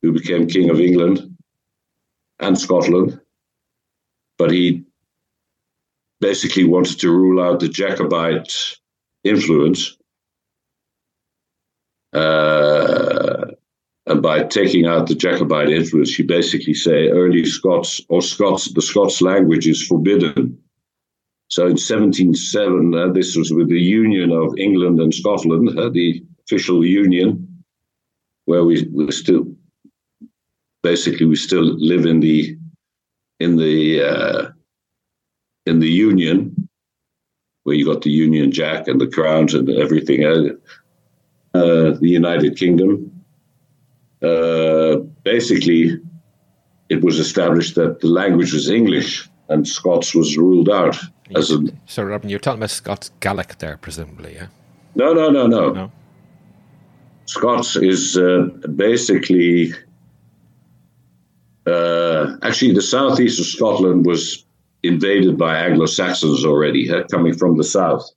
[0.00, 1.36] who became King of England
[2.40, 3.20] and Scotland.
[4.38, 4.84] But he
[6.20, 8.76] basically wanted to rule out the Jacobite
[9.24, 9.96] influence.
[12.12, 13.46] Uh,
[14.06, 18.82] and by taking out the Jacobite influence, you basically say early Scots or Scots, the
[18.82, 20.58] Scots language is forbidden.
[21.52, 26.24] So in 1707, uh, this was with the union of England and Scotland, uh, the
[26.46, 27.62] official union,
[28.46, 29.44] where we were still
[30.82, 32.56] basically we still live in the
[33.38, 34.48] in the uh,
[35.66, 36.70] in the Union,
[37.64, 40.24] where you got the Union Jack and the crowns and everything.
[40.24, 40.54] Uh,
[41.54, 43.12] uh, the United Kingdom.
[44.22, 46.00] Uh, basically,
[46.88, 50.96] it was established that the language was English and Scots was ruled out
[51.34, 51.58] as a.
[51.86, 54.46] So, Robin, you're talking about Scots Gaelic there, presumably, yeah?
[54.94, 55.72] No, no, no, no.
[55.72, 55.92] no?
[57.26, 59.72] Scots is uh, basically
[61.66, 64.44] uh, actually, the southeast of Scotland was
[64.82, 68.08] invaded by Anglo Saxons already, uh, coming from the south.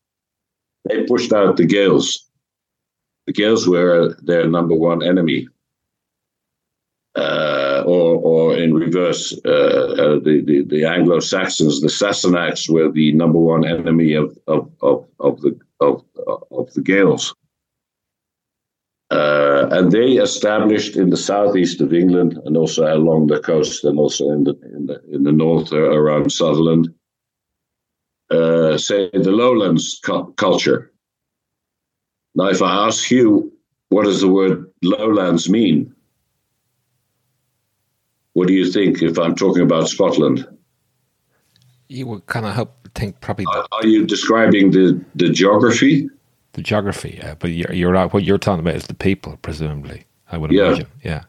[0.85, 2.27] They pushed out the Gaels.
[3.27, 5.47] The Gaels were their number one enemy.
[7.15, 7.54] Uh,
[7.85, 13.13] or, or in reverse, uh, uh, the, the, the Anglo Saxons, the Sassenachs, were the
[13.13, 16.03] number one enemy of, of, of, of, the, of,
[16.51, 17.33] of the Gaels.
[19.11, 23.99] Uh, and they established in the southeast of England and also along the coast and
[23.99, 26.91] also in the in the, in the north uh, around Sutherland,
[28.31, 30.91] uh, say the lowlands cu- culture.
[32.33, 33.53] Now, if I ask you,
[33.89, 35.94] what does the word lowlands mean?
[38.35, 40.45] What do you think if I'm talking about Scotland?
[41.87, 43.45] You would kind of help think probably.
[43.45, 46.09] Are, are you describing the, the geography?
[46.51, 48.11] The geography, yeah, but you're, you're right.
[48.13, 50.05] What you're talking about is the people, presumably.
[50.31, 50.67] I would Yeah.
[50.67, 51.23] imagine, yeah.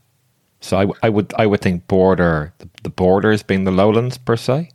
[0.61, 4.71] So I would I would think border the, the borders being the lowlands per se,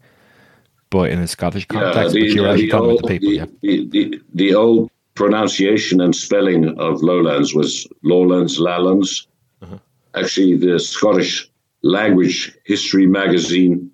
[0.90, 2.14] but in a Scottish context.
[2.14, 3.46] but you're actually talking about the people, the, yeah.
[3.62, 9.28] the, the, the old pronunciation and spelling of lowlands was lowlands, lallands.
[9.62, 9.78] Uh-huh.
[10.16, 11.51] Actually, the Scottish
[11.82, 13.92] language history magazine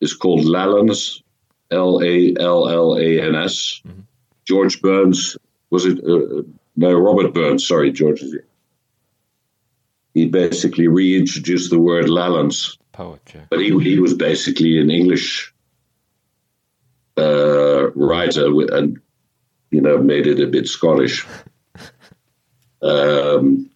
[0.00, 1.22] is called Lallans,
[1.70, 3.80] L A L L A N S.
[3.86, 4.00] Mm-hmm.
[4.44, 5.36] George Burns
[5.70, 5.98] was it?
[6.04, 6.42] Uh,
[6.76, 7.66] no, Robert Burns.
[7.66, 8.22] Sorry, George.
[10.14, 13.42] He basically reintroduced the word Lallans Poet, yeah.
[13.50, 15.52] but he he was basically an English
[17.16, 19.00] uh, writer and
[19.70, 21.26] you know made it a bit Scottish.
[22.80, 23.70] Um,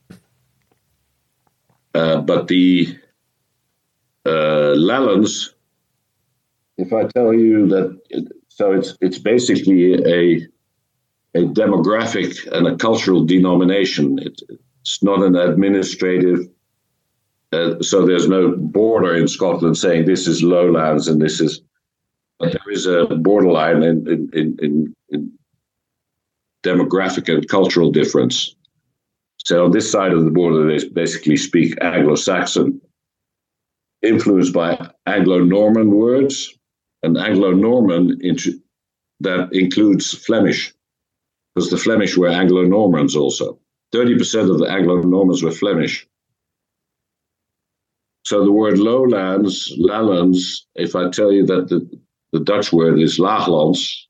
[1.92, 2.96] uh, but the
[4.26, 4.74] uh,
[6.78, 8.00] if I tell you that,
[8.48, 10.46] so it's it's basically a
[11.34, 14.18] a demographic and a cultural denomination.
[14.18, 14.40] It,
[14.80, 16.48] it's not an administrative
[17.52, 21.60] uh, so there's no border in Scotland saying this is lowlands and this is.
[22.38, 25.32] But there is a borderline in in, in, in, in
[26.64, 28.56] demographic and cultural difference.
[29.44, 32.80] So on this side of the border, they basically speak Anglo-Saxon,
[34.02, 36.58] influenced by Anglo-Norman words,
[37.02, 38.20] and Anglo-Norman
[39.20, 40.72] that includes Flemish,
[41.54, 43.58] because the Flemish were Anglo-Normans also.
[43.92, 46.06] Thirty percent of the Anglo-Normans were Flemish.
[48.24, 51.88] So the word lowlands, Lowlands, if I tell you that the,
[52.32, 54.06] the Dutch word is laaglands,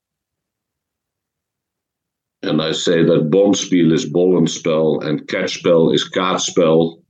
[2.43, 7.02] and I say that bonspiel is bollenspel and catchspel is kaatspel,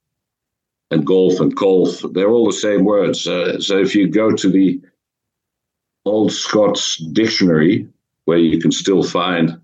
[0.92, 3.26] and golf and golf, they're all the same words.
[3.26, 4.81] Uh, so if you go to the
[6.05, 7.88] Old Scots dictionary,
[8.26, 9.59] where you can still find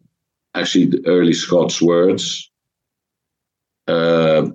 [0.55, 2.51] actually the early Scots words,
[3.89, 4.47] uh,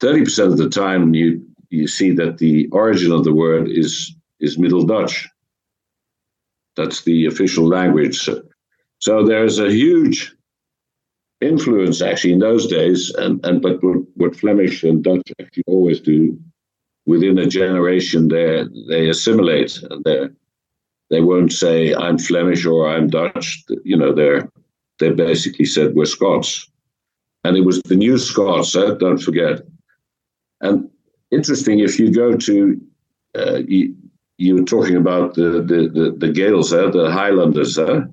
[0.00, 4.58] 30% of the time you you see that the origin of the word is is
[4.58, 5.28] Middle Dutch.
[6.76, 8.18] That's the official language.
[8.18, 8.42] So,
[8.98, 10.33] so there's a huge
[11.40, 16.00] influence actually in those days, and, and but what, what Flemish and Dutch actually always
[16.00, 16.38] do,
[17.06, 20.28] within a generation, they they assimilate and they
[21.10, 23.64] they won't say I'm Flemish or I'm Dutch.
[23.84, 24.48] You know, they're
[24.98, 26.68] they basically said we're Scots,
[27.44, 28.74] and it was the new Scots.
[28.74, 29.62] Uh, don't forget,
[30.60, 30.88] and
[31.30, 32.80] interesting if you go to
[33.36, 33.94] uh, you,
[34.38, 37.78] you were talking about the the the, the Gaels, uh, the Highlanders.
[37.78, 38.06] Uh,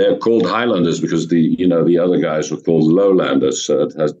[0.00, 3.64] they're called Highlanders because the you know the other guys were called Lowlanders.
[3.64, 4.14] So it has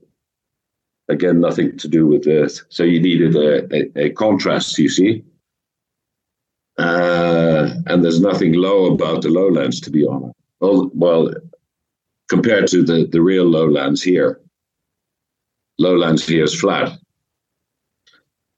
[1.08, 2.64] again nothing to do with this.
[2.68, 5.24] So you needed a, a, a contrast, you see.
[6.78, 10.34] Uh, and there's nothing low about the lowlands, to be honest.
[10.60, 11.30] Well, well,
[12.28, 14.40] compared to the, the real lowlands here,
[15.78, 16.92] lowlands here is flat.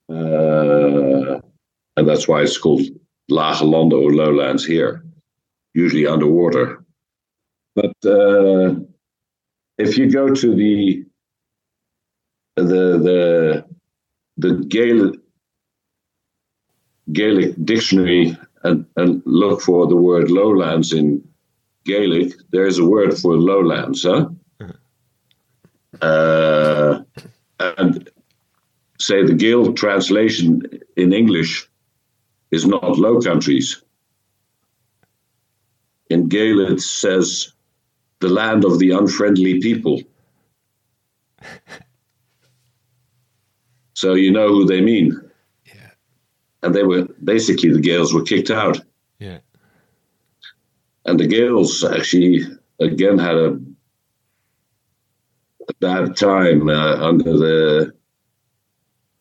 [0.09, 1.41] Uh,
[1.97, 2.83] and that's why it's called
[3.29, 5.05] lage or lowlands here,
[5.75, 6.82] usually underwater.
[7.75, 8.75] But uh,
[9.79, 11.05] if you go to the
[12.57, 13.65] the the
[14.37, 15.21] the Gaelic,
[17.13, 21.27] Gaelic dictionary and, and look for the word lowlands in
[21.85, 24.29] Gaelic, there's a word for lowlands, huh?
[26.01, 27.03] Uh,
[27.59, 28.11] and
[28.99, 30.63] say the Gaelic translation
[30.97, 31.69] in English
[32.51, 33.83] is not low countries.
[36.11, 37.53] In Gaelic, it says
[38.23, 40.01] the land of the unfriendly people.
[43.95, 45.21] so you know who they mean.
[45.67, 45.91] Yeah.
[46.63, 48.81] And they were basically the Gaels were kicked out.
[49.19, 49.39] Yeah.
[51.05, 52.47] And the Gaels actually
[52.81, 53.61] again had a,
[55.69, 57.93] a bad time uh, under the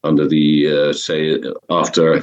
[0.04, 2.22] under the uh, say after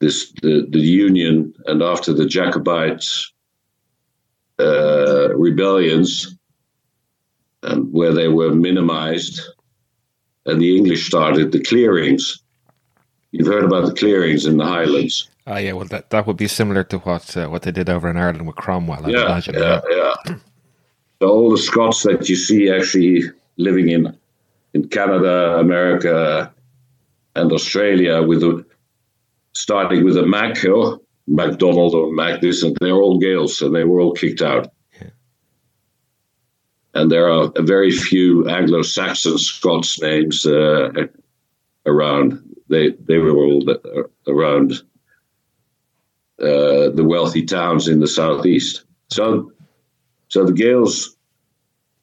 [0.00, 3.32] this the, the Union and after the Jacobites
[4.58, 6.36] uh, rebellions,
[7.62, 9.40] and where they were minimized,
[10.46, 12.42] and the English started the clearings.
[13.32, 15.28] You've heard about the clearings in the Highlands.
[15.46, 18.08] Oh yeah, well that, that would be similar to what uh, what they did over
[18.08, 19.06] in Ireland with Cromwell.
[19.06, 19.54] I Yeah, imagine.
[19.54, 20.36] yeah, yeah.
[21.20, 23.22] all the Scots that you see actually
[23.56, 24.16] living in
[24.74, 26.52] in Canada, America,
[27.34, 28.64] and Australia, with a,
[29.52, 30.56] starting with a Mac
[31.26, 34.70] MacDonald or Mac this, and they're all Gaels, and they were all kicked out.
[35.00, 35.10] Yeah.
[36.94, 40.90] And there are very few Anglo-Saxon Scots names uh,
[41.84, 42.42] around.
[42.68, 43.64] They they were all
[44.26, 44.72] around
[46.40, 48.84] uh, the wealthy towns in the southeast.
[49.08, 49.52] So
[50.28, 51.16] so the Gaels,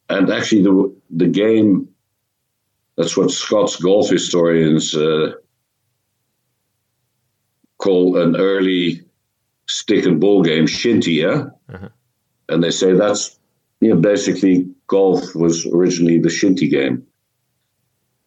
[0.08, 1.88] and actually the the game.
[2.96, 5.32] That's what Scots golf historians uh,
[7.76, 9.03] call an early
[9.66, 11.44] stick and ball game, shinty, yeah?
[11.72, 11.88] Uh-huh.
[12.48, 13.38] And they say that's
[13.80, 17.06] you know basically golf was originally the shinty game.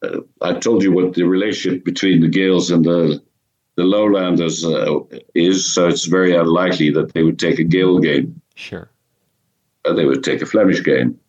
[0.03, 3.21] Uh, I told you what the relationship between the Gaels and the
[3.75, 4.99] the Lowlanders uh,
[5.35, 8.41] is, so it's very unlikely that they would take a Gael game.
[8.55, 8.89] Sure
[9.95, 11.19] they would take a Flemish game.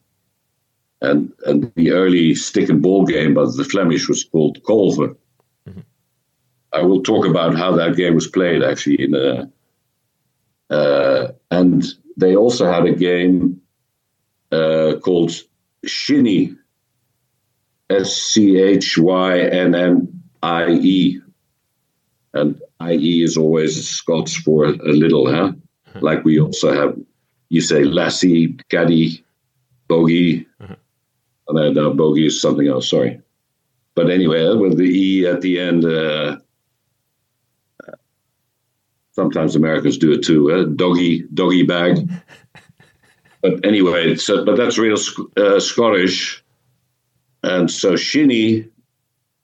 [1.01, 5.17] And and the early stick and ball game of the Flemish was called Kolver.
[5.69, 5.81] Mm-hmm.
[6.73, 9.49] I will talk about how that game was played actually in a,
[10.71, 11.85] uh, and
[12.17, 13.61] they also had a game
[14.53, 15.33] uh, called
[15.85, 16.55] Shinnie,
[17.91, 21.21] S C H Y N N I E,
[22.35, 25.53] and I E is always Scots for a little, huh?
[25.53, 25.99] Mm-hmm.
[26.01, 26.97] Like we also have
[27.49, 29.25] you say lassie, caddy,
[29.89, 30.47] bogey.
[30.61, 30.75] Uh-huh.
[31.49, 33.21] And then uh, bogey is something else, sorry.
[33.95, 36.37] But anyway, with the E at the end, uh,
[39.19, 40.53] sometimes Americans do it too.
[40.53, 42.09] Uh, doggy, doggy bag.
[43.43, 44.97] but anyway, so but that's real
[45.37, 46.45] uh, Scottish,
[47.43, 48.69] and so shinny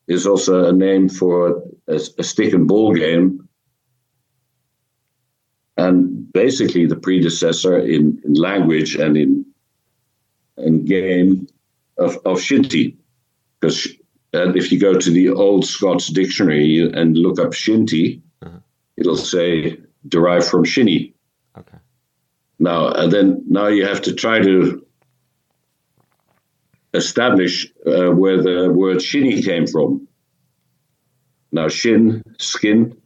[0.06, 3.48] is also a name for a, a, stick and ball game,
[5.76, 9.44] and basically the predecessor in, in language and in
[10.56, 11.48] and game
[11.98, 12.96] of, of shinty.
[13.58, 13.88] Because
[14.32, 18.20] and if you go to the old Scots dictionary and look up shinty.
[18.96, 21.14] It'll say derived from shinny.
[21.58, 21.78] Okay.
[22.58, 24.84] Now and then now you have to try to
[26.92, 30.06] establish uh, where the word shinny came from.
[31.50, 32.96] Now shin, skin,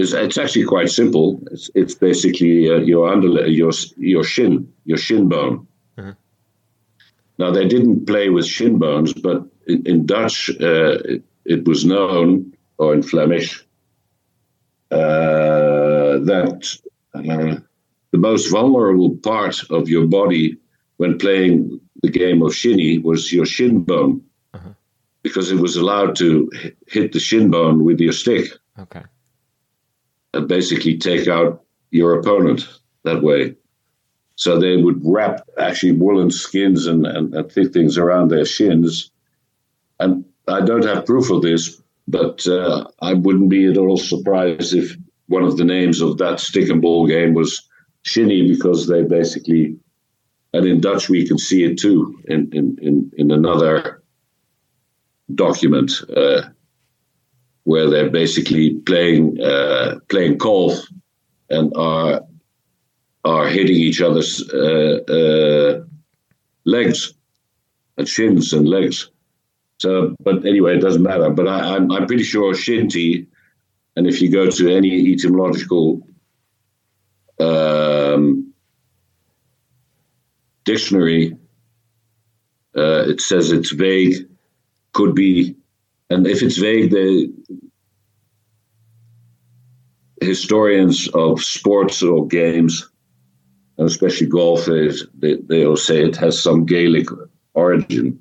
[0.00, 1.40] it's, it's actually quite simple.
[1.50, 5.66] It's, it's basically uh, your under your your shin, your shin bone.
[5.98, 6.14] Uh-huh.
[7.38, 11.84] Now they didn't play with shin bones, but in, in Dutch uh, it, it, was
[11.84, 13.64] known, or in Flemish,
[14.90, 16.78] that
[17.14, 17.60] uh,
[18.10, 20.56] the most vulnerable part of your body
[20.96, 24.22] when playing the game of shinny was your shin bone,
[24.52, 24.70] uh-huh.
[25.22, 26.50] because it was allowed to
[26.86, 28.50] hit the shin bone with your stick.
[28.78, 29.02] Okay
[30.34, 32.68] and basically take out your opponent
[33.04, 33.56] that way.
[34.36, 39.10] So they would wrap actually woolen skins and, and, and thick things around their shins.
[39.98, 44.74] And I don't have proof of this, but uh, I wouldn't be at all surprised
[44.74, 44.96] if
[45.26, 47.68] one of the names of that stick and ball game was
[48.02, 49.76] shinny because they basically,
[50.52, 54.02] and in Dutch we can see it too in, in, in, in another
[55.34, 55.92] document.
[56.14, 56.42] Uh,
[57.64, 60.74] where they're basically playing uh, playing golf
[61.50, 62.22] and are
[63.24, 65.84] are hitting each other's uh, uh,
[66.64, 67.14] legs
[67.98, 69.10] and shins and legs.
[69.80, 71.30] So, but anyway, it doesn't matter.
[71.30, 73.26] But I, am I'm, I'm pretty sure shinty,
[73.96, 76.06] and if you go to any etymological
[77.38, 78.52] um,
[80.64, 81.36] dictionary,
[82.76, 84.28] uh, it says it's vague,
[84.92, 85.56] could be
[86.10, 87.32] and if it's vague, the
[90.20, 92.90] historians of sports or games,
[93.78, 97.06] and especially golf, they, they'll say it has some Gaelic
[97.54, 98.20] origin.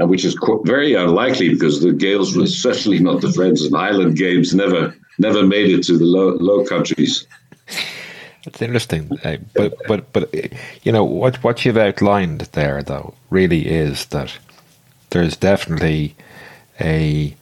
[0.00, 0.34] And which is
[0.64, 5.46] very unlikely because the Gaels were certainly not the Friends and Highland Games, never never
[5.46, 7.26] made it to the low, low countries.
[8.46, 10.34] It's interesting, uh, but but but
[10.82, 14.32] you know what what you've outlined there though really is that
[15.10, 16.16] there's definitely
[16.80, 17.36] a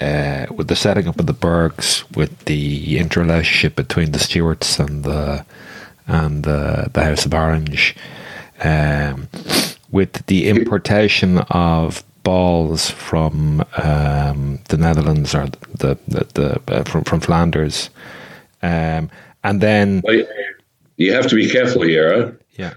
[0.00, 5.02] uh, with the setting up of the burghs, with the interrelationship between the Stuarts and
[5.02, 5.44] the
[6.06, 7.96] and the, the House of Orange,
[8.62, 9.28] um,
[9.90, 17.04] with the importation of balls from um, the Netherlands or the the, the uh, from
[17.04, 17.90] from Flanders,
[18.62, 19.10] um,
[19.44, 20.02] and then
[20.96, 22.32] you have to be careful here, huh?
[22.56, 22.74] yeah,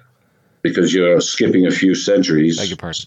[0.62, 2.58] because you're skipping a few centuries.
[2.58, 3.06] Beg your pardon.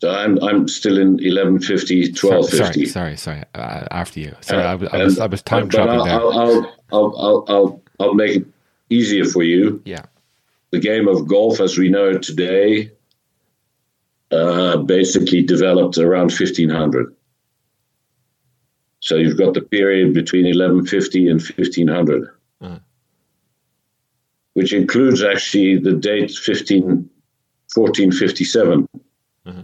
[0.00, 2.86] So I'm I'm still in 1150, 1250.
[2.86, 3.44] Sorry, sorry, sorry.
[3.54, 4.34] Uh, after you.
[4.42, 6.20] Sorry, uh, I, was, I was I was time traveling there.
[6.20, 8.46] I'll, I'll, I'll, I'll, I'll, I'll make it
[8.90, 9.80] easier for you.
[9.84, 10.04] Yeah.
[10.70, 12.90] the game of golf as we know it today
[14.36, 17.14] uh, basically developed around 1500.
[19.00, 22.28] So you've got the period between 1150 and 1500,
[22.60, 22.78] uh-huh.
[24.54, 27.08] which includes actually the date 15,
[27.74, 28.88] 1457,
[29.46, 29.62] uh-huh.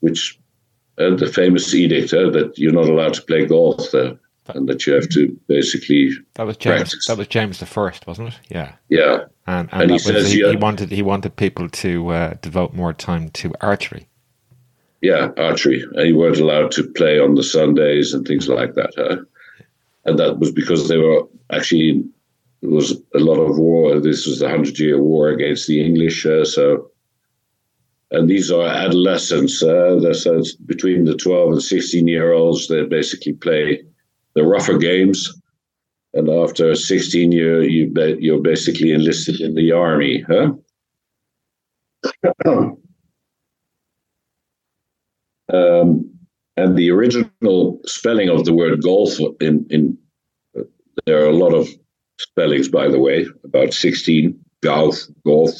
[0.00, 0.38] which
[0.98, 4.18] uh, the famous edict uh, that you're not allowed to play golf there
[4.48, 7.06] and that you have to basically that was James practice.
[7.06, 10.48] that was James the first wasn't it yeah yeah and, and, and he says he,
[10.48, 14.08] he, wanted he wanted people to uh, devote more time to archery
[15.00, 18.92] yeah archery and you weren't allowed to play on the Sundays and things like that
[18.96, 19.16] huh?
[20.04, 22.04] and that was because they were actually
[22.62, 26.24] there was a lot of war this was the hundred year war against the English
[26.26, 26.90] uh, so
[28.14, 29.62] and these are adolescents.
[29.62, 32.68] Uh, so between the 12 and 16 year olds.
[32.68, 33.84] They basically play
[34.34, 35.40] the rougher games.
[36.14, 40.52] And after 16 years, you you're basically enlisted in the army, huh?
[45.52, 46.10] um,
[46.56, 49.98] and the original spelling of the word golf in in
[51.04, 51.68] there are a lot of
[52.18, 54.96] spellings, by the way, about 16 golf,
[55.26, 55.52] golf,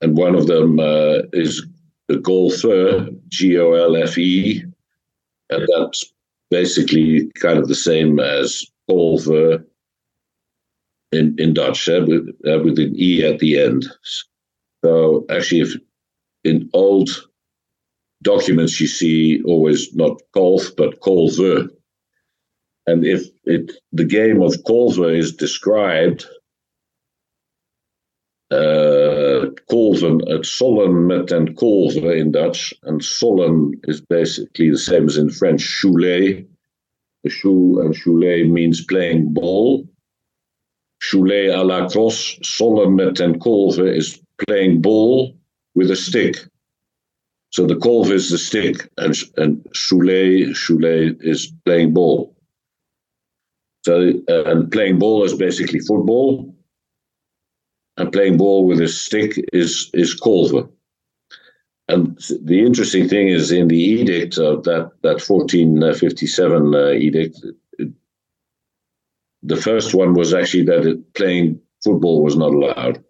[0.00, 1.66] and one of them uh, is
[2.08, 4.64] the golfer, G O L F E,
[5.50, 6.13] and that's
[6.50, 9.64] basically kind of the same as kolver
[11.12, 13.86] in, in Dutch, uh, with, uh, with an E at the end.
[14.84, 15.74] So actually, if
[16.44, 17.08] in old
[18.24, 21.68] documents you see always not golf but kolver.
[22.86, 26.26] And if it the game of kolver is described
[28.50, 29.03] uh,
[29.64, 32.72] kolven, het sollen met een kolven in Dutch.
[32.80, 36.46] And sollen is basically the same as in French, choulet.
[37.22, 39.88] The chou and choulet means playing ball.
[40.98, 45.34] Choulet à la crosse, sollen met een kolven is playing ball
[45.74, 46.48] with a stick.
[47.50, 52.34] So the kolv is the stick, and and choulet, choulet is playing ball.
[53.84, 56.54] So uh, and playing ball is basically football
[57.96, 60.68] and playing ball with a stick is is kolver.
[61.88, 67.44] And the interesting thing is in the edict of that that 1457 uh, edict,
[67.78, 67.90] it,
[69.42, 73.04] the first one was actually that it, playing football was not allowed.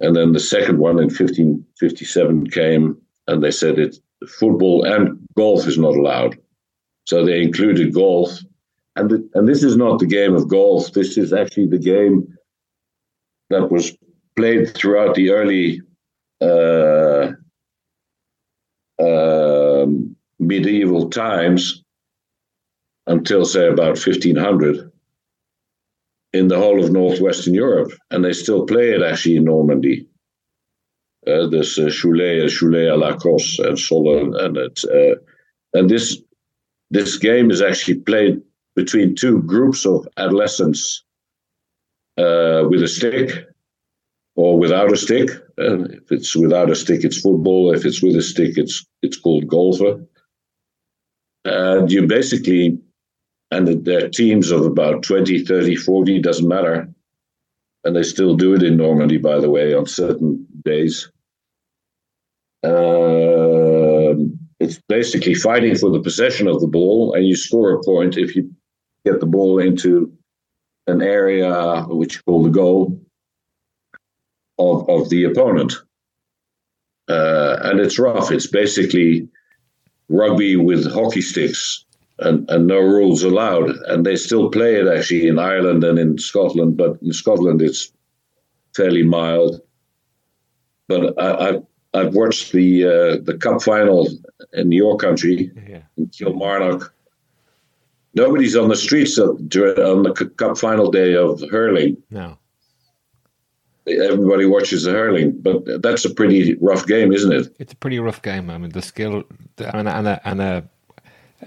[0.00, 3.98] And then the second one in 1557 came and they said it
[4.28, 6.38] football and golf is not allowed.
[7.06, 8.38] So they included golf.
[8.96, 10.92] And, the, and this is not the game of golf.
[10.92, 12.35] This is actually the game
[13.50, 13.96] that was
[14.36, 15.82] played throughout the early
[16.40, 17.32] uh,
[19.02, 19.86] uh,
[20.38, 21.82] medieval times
[23.06, 24.90] until say about 1500
[26.32, 30.06] in the whole of northwestern Europe, and they still play it actually in Normandy.
[31.26, 35.16] Uh, this uh, Choulet, Choulet à la Crosse, and sollen, and it, uh,
[35.78, 36.22] and this
[36.90, 38.40] this game is actually played
[38.76, 41.02] between two groups of adolescents
[42.18, 43.46] uh, with a stick
[44.36, 45.30] or without a stick.
[45.58, 47.74] And if it's without a stick, it's football.
[47.74, 50.04] If it's with a stick, it's it's called golfer.
[51.44, 52.78] And you basically,
[53.50, 56.88] and there are teams of about 20, 30, 40, doesn't matter.
[57.84, 61.10] And they still do it in Normandy, by the way, on certain days.
[62.64, 64.16] Uh,
[64.58, 68.34] it's basically fighting for the possession of the ball, and you score a point if
[68.34, 68.50] you
[69.04, 70.12] get the ball into
[70.86, 73.00] an area which you call the goal
[74.58, 75.74] of, of the opponent.
[77.08, 78.30] Uh, and it's rough.
[78.30, 79.28] It's basically
[80.08, 81.84] rugby with hockey sticks
[82.18, 83.70] and, and no rules allowed.
[83.86, 87.92] And they still play it actually in Ireland and in Scotland, but in Scotland it's
[88.74, 89.60] fairly mild.
[90.88, 94.08] But I, have I've watched the uh, the cup final
[94.52, 95.82] in your country yeah.
[95.96, 96.92] in Kilmarnock
[98.16, 102.02] Nobody's on the streets of, on the cup final day of hurling.
[102.10, 102.38] No.
[103.86, 107.54] Everybody watches the hurling, but that's a pretty rough game, isn't it?
[107.58, 108.48] It's a pretty rough game.
[108.48, 109.22] I mean, the skill
[109.58, 110.68] and, and a, and a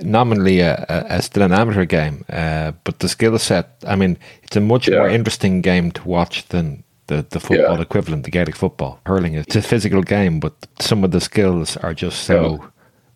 [0.01, 3.83] nominally a, a, still an amateur game, uh, but the skill set.
[3.87, 4.99] I mean, it's a much yeah.
[4.99, 7.81] more interesting game to watch than the, the football yeah.
[7.81, 8.99] equivalent, the Gaelic football.
[9.07, 12.67] Hurling is a physical game, but some of the skills are just so yeah.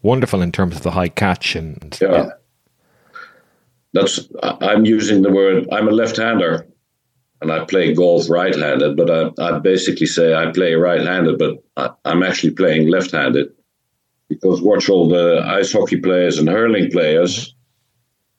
[0.01, 2.31] wonderful in terms of the high catch and yeah
[3.93, 5.67] that's I'm using the word.
[5.71, 6.67] I'm a left-hander,
[7.41, 8.97] and I play golf right-handed.
[8.97, 13.49] But I, I basically say I play right-handed, but I, I'm actually playing left-handed
[14.29, 17.55] because watch all the ice hockey players and hurling players.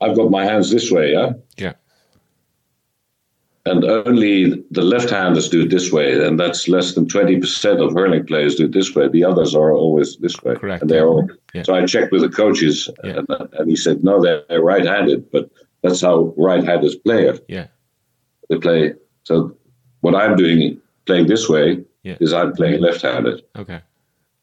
[0.01, 1.33] I've got my hands this way, yeah.
[1.57, 1.75] Yeah.
[3.67, 7.95] And only the left-handers do it this way, and that's less than twenty percent of
[7.95, 9.09] hurling players do it this way.
[9.09, 11.29] The others are always this way, Correct, and they're all.
[11.55, 11.63] Yeah.
[11.63, 13.19] So I checked with the coaches, Yeah.
[13.19, 15.51] and, and he said no, they're, they're right-handed, but
[15.83, 17.45] that's how right-handers play it.
[17.49, 17.69] Yeah.
[18.51, 18.95] They play.
[19.25, 19.57] So
[20.01, 22.17] what I'm doing, playing this way, Yeah.
[22.21, 23.43] is I'm playing left-handed.
[23.57, 23.81] Okay.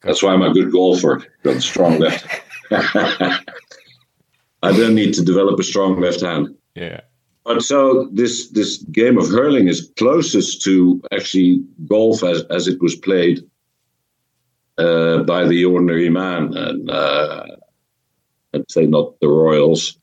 [0.02, 1.24] That's why I'm a good golfer.
[1.44, 2.26] Got a strong left.
[2.72, 3.40] I
[4.64, 6.56] don't need to develop a strong left hand.
[6.76, 7.02] Yeah.
[7.44, 12.80] But so this this game of hurling is closest to actually golf as as it
[12.82, 13.40] was played
[14.78, 17.46] uh, by the ordinary man, and uh,
[18.54, 19.98] I'd say not the Royals.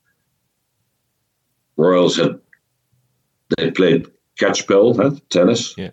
[1.77, 2.39] Royals had
[3.57, 5.91] they played catchpole, huh, tennis, Yeah.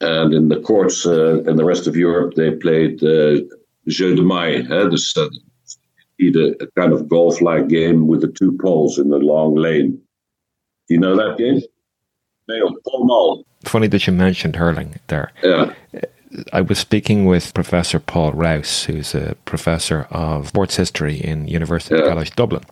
[0.00, 3.36] and in the courts uh, in the rest of Europe they played uh,
[3.86, 5.28] jeu de maille, huh, this, uh,
[6.20, 10.00] a, a kind of golf-like game with the two poles in the long lane.
[10.88, 11.60] You know that game?
[12.48, 13.44] No, Pall Mall.
[13.64, 15.32] Funny that you mentioned hurling there.
[15.42, 15.72] Yeah,
[16.52, 21.96] I was speaking with Professor Paul Rouse, who's a professor of sports history in University
[21.96, 22.08] Yeah.
[22.08, 22.64] College Dublin.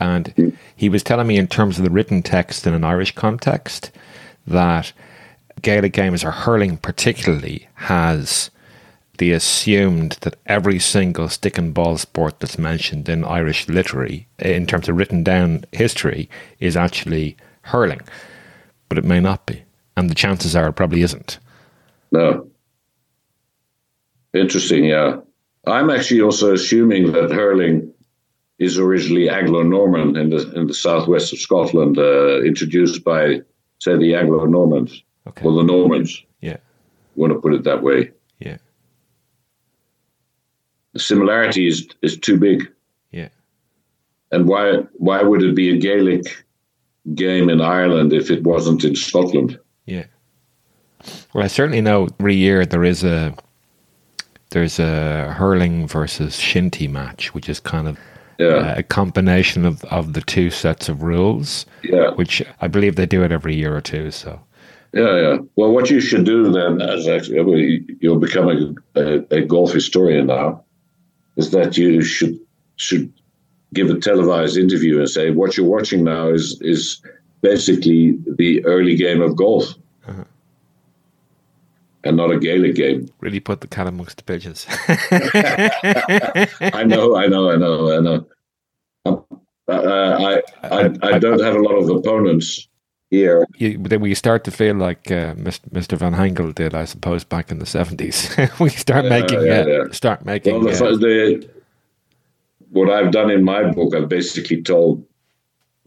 [0.00, 0.56] And mm.
[0.76, 3.90] he was telling me, in terms of the written text in an Irish context,
[4.46, 4.92] that
[5.60, 8.50] Gaelic games or hurling particularly has
[9.18, 14.66] the assumed that every single stick and ball sport that's mentioned in Irish literary, in
[14.66, 17.36] terms of written down history, is actually
[17.68, 18.00] hurling.
[18.88, 19.62] But it may not be.
[19.96, 21.38] And the chances are it probably isn't.
[22.12, 22.48] no.
[24.34, 25.16] Interesting, yeah.
[25.66, 27.92] I'm actually also assuming that hurling
[28.58, 33.40] is originally Anglo-Norman in the in the southwest of Scotland, uh, introduced by,
[33.78, 35.44] say, the Anglo-Normans Okay.
[35.46, 36.22] or the Normans.
[36.42, 36.58] Yeah.
[37.16, 38.10] Want to put it that way?
[38.38, 38.58] Yeah.
[40.92, 42.70] The similarity is is too big.
[43.10, 43.28] Yeah.
[44.30, 46.44] And why why would it be a Gaelic
[47.14, 49.58] game in Ireland if it wasn't in Scotland?
[49.86, 50.04] Yeah.
[51.32, 53.34] Well, I certainly know every year there is a
[54.50, 57.98] there's a hurling versus shinty match, which is kind of
[58.38, 62.96] Yeah, uh, a combination of, of the two sets of rules, yeah, which I believe
[62.96, 64.10] they do it every year or two.
[64.10, 64.40] So
[64.94, 65.38] yeah, yeah.
[65.56, 69.72] Well, what you should do then, as actually you- you'll become a, a, a golf
[69.72, 70.64] historian now,
[71.36, 72.38] is that you should
[72.76, 73.12] should
[73.74, 77.02] give a televised interview and say what you're watching now is is
[77.42, 79.74] basically the early game of golf,
[80.06, 80.24] Uh-huh.
[82.04, 83.08] and not a Gaelic game.
[83.20, 84.66] really put the cat amongst the pigeons.
[86.74, 88.26] I know, I know, I know, I know.
[89.06, 89.24] Um,
[89.68, 92.66] uh, I, I, I don't have a lot of opponents
[93.10, 93.46] here.
[93.56, 95.96] you, then we start to feel like uh, Mr.
[95.98, 98.34] Van Hengel did, I suppose, back in the seventies.
[98.60, 99.84] we start making uh, yeah.
[99.92, 100.54] start making.
[100.64, 101.48] Well, the, uh, the,
[102.70, 105.04] what I've done in my book, I've basically told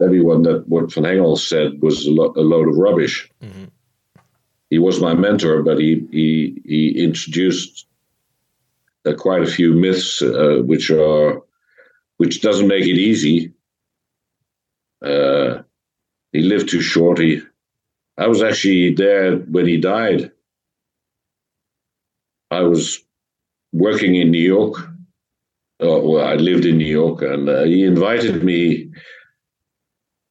[0.02, 3.30] everyone that what Van Hengel said was a, lo- a load of rubbish.
[3.42, 3.70] Mhm.
[4.70, 7.86] He was my mentor, but he he, he introduced
[9.04, 11.42] uh, quite a few myths, uh, which are
[12.16, 13.52] which doesn't make it easy.
[15.04, 15.62] Uh,
[16.32, 17.18] he lived too short.
[17.18, 17.42] He,
[18.16, 20.30] I was actually there when he died.
[22.50, 23.02] I was
[23.72, 24.76] working in New York.
[25.82, 28.88] Uh, well, I lived in New York, and uh, he invited me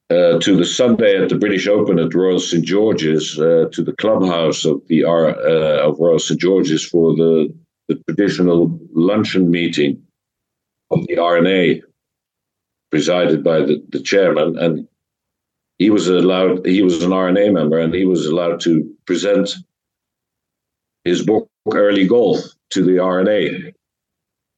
[0.09, 3.91] uh, to the Sunday at the British Open at Royal St George's uh, to the
[3.93, 7.53] clubhouse of the uh, of Royal St George's for the,
[7.89, 10.01] the traditional luncheon meeting
[10.89, 11.81] of the R&A,
[12.89, 14.87] presided by the, the chairman, and
[15.79, 16.65] he was allowed.
[16.65, 19.55] He was an R&A member, and he was allowed to present
[21.03, 22.39] his book Early Golf
[22.69, 23.73] to the R&A.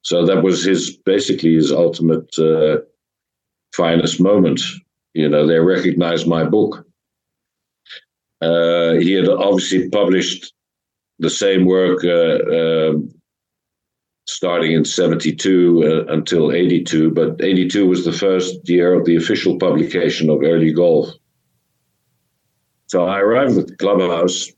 [0.04, 2.78] So that was his basically his ultimate uh,
[3.74, 4.62] finest moment.
[5.14, 6.86] You know, they recognized my book.
[8.42, 10.54] Uh, he had obviously published
[11.20, 13.10] the same work uh, um,
[14.28, 19.58] starting in 72 uh, until 82, but 82 was the first year of the official
[19.58, 21.10] publication of Early Golf.
[22.88, 24.52] So I arrived at the clubhouse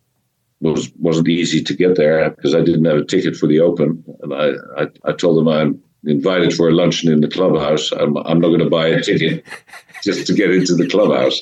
[0.62, 4.04] was wasn't easy to get there because I didn't have a ticket for the Open,
[4.22, 7.92] and I I, I told them I'm invited for a luncheon in the clubhouse.
[7.92, 9.44] I'm I'm not going to buy a ticket
[10.04, 11.42] just to get into the clubhouse.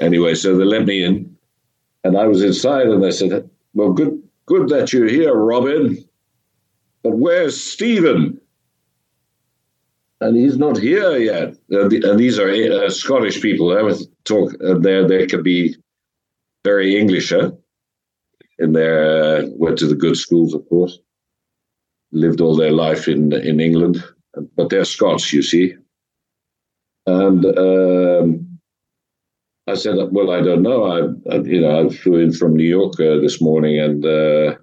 [0.00, 1.36] Anyway, so they let me in,
[2.04, 5.98] and I was inside, and they said, "Well, good good that you're here, Robin,
[7.02, 8.40] but where's Stephen?"
[10.20, 11.56] And he's not here yet.
[11.70, 13.70] And, the- and these are uh, Scottish people.
[13.74, 14.54] They would talk.
[14.64, 15.74] Uh, there, they could be
[16.64, 17.52] very English, huh?
[18.58, 20.98] In their uh, went to the good schools, of course.
[22.12, 24.04] Lived all their life in in England,
[24.56, 25.74] but they're Scots, you see.
[27.06, 28.58] And um,
[29.66, 30.84] I said, well, I don't know.
[30.84, 34.56] I, I you know, I flew in from New York uh, this morning, and uh,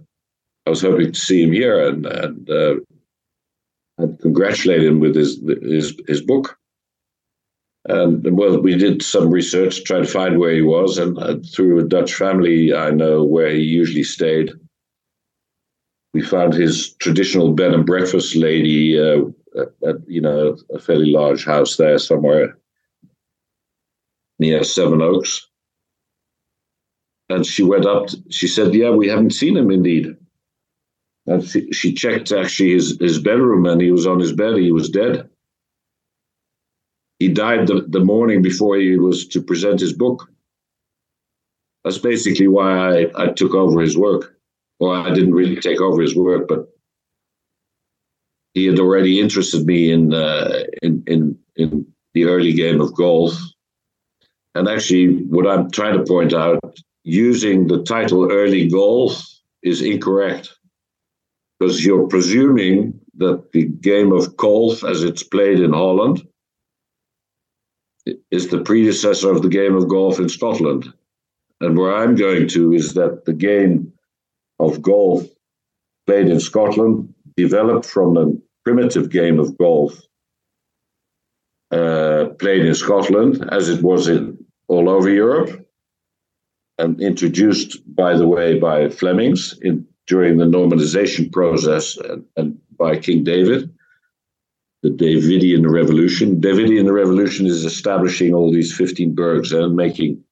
[0.66, 2.76] I was hoping to see him here, and and uh,
[4.00, 6.59] I'd congratulate him with his his his book.
[7.90, 11.38] And well, we did some research to try to find where he was, and uh,
[11.54, 14.52] through a Dutch family I know where he usually stayed.
[16.14, 19.22] We found his traditional bed and breakfast lady uh,
[19.60, 22.60] at, at, you know a fairly large house there somewhere
[24.38, 25.48] near Sevenoaks.
[27.30, 28.08] And she went up.
[28.08, 30.16] To, she said, "Yeah, we haven't seen him indeed."
[31.26, 34.58] And she, she checked actually his his bedroom, and he was on his bed.
[34.58, 35.28] He was dead.
[37.20, 40.30] He died the, the morning before he was to present his book.
[41.84, 44.36] That's basically why I, I took over his work.
[44.80, 46.70] Well, I didn't really take over his work, but
[48.54, 53.38] he had already interested me in uh, in in in the early game of golf
[54.56, 56.60] and actually, what I'm trying to point out,
[57.04, 59.24] using the title early golf
[59.64, 60.54] is incorrect
[61.60, 66.26] because you're presuming that the game of golf, as it's played in Holland,
[68.32, 70.92] is the predecessor of the game of golf in Scotland.
[71.62, 73.92] And where I'm going to is that the game
[74.60, 75.28] of golf
[76.08, 78.34] played in Scotland developed from a
[78.64, 80.00] primitive game of golf
[81.72, 84.38] uh, played in Scotland, as it was in
[84.68, 85.66] all over Europe,
[86.78, 92.98] and introduced, by the way, by Flemings in, during the Normanization process and, and by
[92.98, 93.70] King David,
[94.82, 96.40] the Davidian Revolution.
[96.40, 100.24] Davidian Revolution is establishing all these 15 burghs and making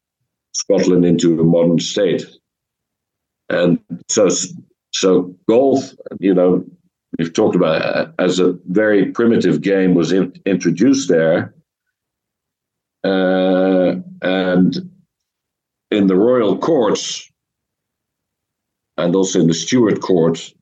[0.54, 2.26] Scotland into a modern state.
[3.50, 3.80] And
[4.10, 4.30] so,
[4.94, 6.66] so golf, you know,
[7.18, 11.54] we've talked about it, as a very primitive game was in, introduced there.
[13.04, 14.90] Uh, and
[15.92, 17.30] in the royal courts,
[18.98, 20.54] and also in the Stuart court,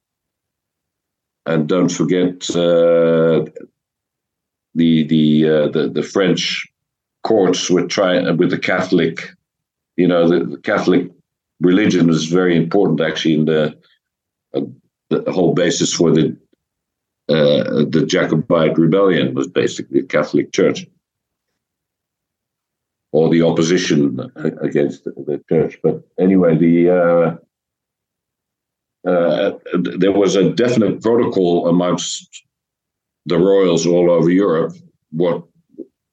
[1.46, 3.46] and don't forget uh,
[4.76, 6.68] the the, uh, the the French
[7.24, 9.32] courts were trying with the Catholic,
[9.98, 11.10] you know, the, the Catholic
[11.60, 13.78] religion was very important actually in the
[14.54, 14.62] uh,
[15.10, 16.38] the whole basis for the
[17.30, 20.86] uh, the Jacobite rebellion was basically the Catholic Church
[23.12, 24.20] or the opposition
[24.62, 25.80] against the church.
[25.82, 27.36] But anyway, the uh,
[29.10, 32.44] uh, there was a definite protocol amongst
[33.26, 34.76] the royals all over Europe
[35.12, 35.44] what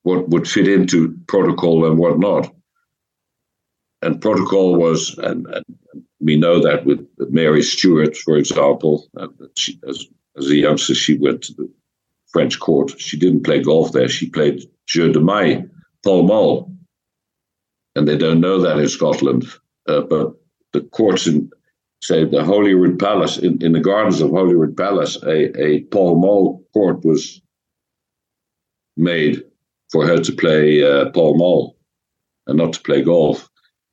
[0.03, 2.53] what would fit into protocol and what not.
[4.03, 5.65] And protocol was, and, and
[6.19, 9.09] we know that with Mary Stuart, for example,
[9.55, 10.07] she, as
[10.37, 11.73] as a youngster, she went to the
[12.33, 12.99] French court.
[13.01, 14.09] She didn't play golf there.
[14.09, 15.69] She played Jeu de Maille,
[16.03, 16.73] Pall Mall.
[17.95, 19.45] And they don't know that in Scotland.
[19.87, 20.33] Uh, but
[20.73, 21.51] the courts in,
[22.03, 26.65] say, the Holyrood Palace, in, in the gardens of Holyrood Palace, a, a Pall Mall
[26.73, 27.41] court was
[28.97, 29.43] made
[29.91, 31.77] for her to play uh, Pall Mall
[32.47, 33.49] and not to play golf.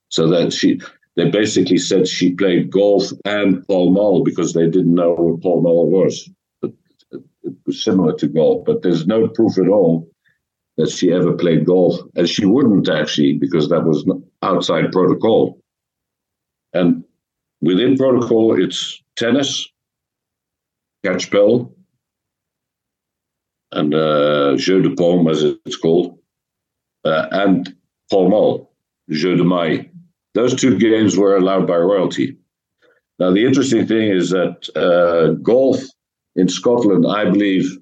[0.09, 0.81] So that she,
[1.15, 5.61] they basically said she played golf and Pall Mall because they didn't know what Pall
[5.61, 6.27] Mall was.
[6.61, 6.71] But
[7.11, 7.21] it
[7.67, 10.09] was similar to golf, but there's no proof at all
[10.77, 14.09] that she ever played golf, and she wouldn't actually because that was
[14.41, 15.61] outside protocol.
[16.73, 17.03] And
[17.61, 19.67] within protocol, it's tennis,
[21.03, 21.71] catch catchpel,
[23.71, 26.17] and uh, jeu de paume, as it's called,
[27.05, 27.75] uh, and
[28.09, 28.73] pall mall,
[29.09, 29.85] jeu de maille.
[30.33, 32.37] Those two games were allowed by royalty.
[33.19, 35.81] Now, the interesting thing is that uh, golf
[36.35, 37.77] in Scotland, I believe,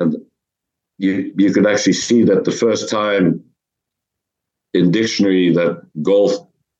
[0.00, 0.16] and
[0.98, 3.42] you, you could actually see that the first time
[4.74, 6.32] in dictionary that golf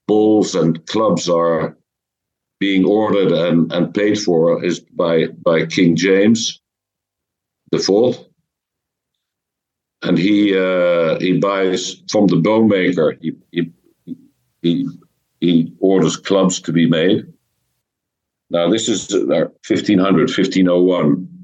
[0.06, 1.77] balls and clubs are
[2.58, 6.60] being ordered and, and paid for is by, by King James
[7.70, 8.24] the Fourth.
[10.02, 13.18] And he uh, he buys from the bowmaker.
[13.20, 13.72] He, he
[14.62, 14.88] he
[15.40, 17.26] he orders clubs to be made.
[18.48, 21.38] Now this is 1500, uh, 1501.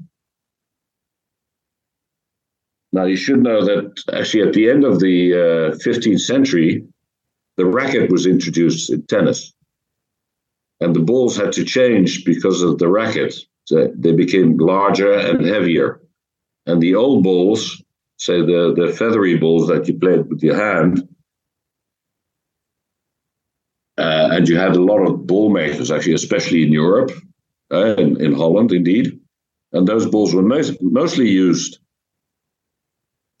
[2.95, 6.87] Now, you should know that actually at the end of the uh, 15th century,
[7.57, 9.53] the racket was introduced in tennis.
[10.81, 13.33] And the balls had to change because of the racket.
[13.65, 16.01] So they became larger and heavier.
[16.65, 17.81] And the old balls,
[18.17, 21.07] say the, the feathery balls that you played with your hand,
[23.97, 27.11] uh, and you had a lot of ball makers, actually, especially in Europe,
[27.71, 29.19] uh, in, in Holland, indeed.
[29.71, 31.79] And those balls were most, mostly used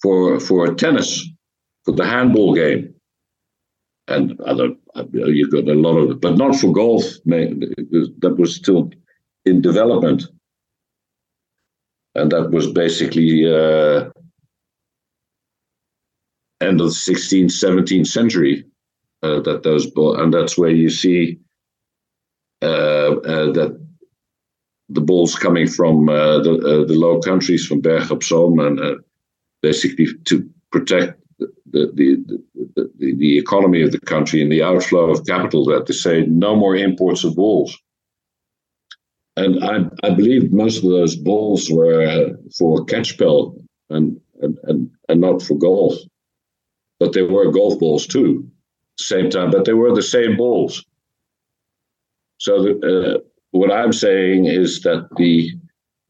[0.01, 1.27] for for tennis,
[1.83, 2.94] for the handball game.
[4.07, 4.69] And other
[5.11, 7.03] you got a lot of but not for golf.
[7.25, 8.91] That was still
[9.45, 10.25] in development,
[12.13, 14.09] and that was basically uh,
[16.61, 18.65] end of the 16th, 17th century.
[19.23, 21.39] Uh, that those and that's where you see
[22.61, 23.79] uh, uh, that
[24.89, 29.01] the balls coming from uh, the uh, the Low Countries, from Berg op Zoom, and
[29.61, 31.19] basically to protect
[31.75, 32.43] the
[32.75, 36.25] the, the, the, economy of the country and the outflow of capital, that they say
[36.27, 37.77] no more imports of balls.
[39.37, 45.21] And I, I believe most of those balls were for catchpel and, and, and, and
[45.21, 45.95] not for golf.
[46.99, 48.49] But they were golf balls too,
[48.97, 50.85] same time, but they were the same balls.
[52.37, 53.19] So the, uh,
[53.51, 55.51] what I'm saying is that the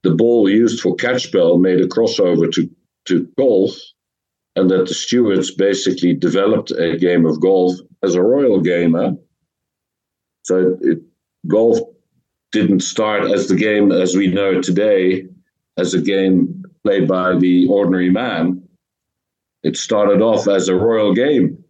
[0.05, 2.70] the ball used for catchpel made a crossover to,
[3.05, 3.76] to golf,
[4.56, 8.93] and that the Stuarts basically developed a game of golf as a royal game.
[8.93, 9.14] Huh?
[10.43, 10.99] So it,
[11.47, 11.80] golf
[12.51, 15.28] didn't start as the game as we know today,
[15.78, 18.64] as a game played by the ordinary man.
[19.64, 21.64] It started off as a royal game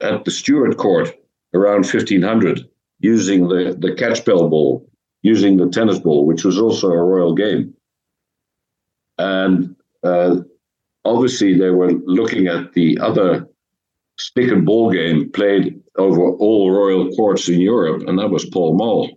[0.00, 1.12] at the Stuart Court
[1.54, 2.68] around 1500
[3.00, 4.88] using the, the catchpel ball,
[5.22, 7.74] using the tennis ball, which was also a royal game.
[9.16, 9.74] And
[10.04, 10.36] uh,
[11.04, 13.48] obviously, they were looking at the other
[14.18, 18.76] stick and ball game played over all royal courts in Europe, and that was Pall
[18.76, 19.10] Mall.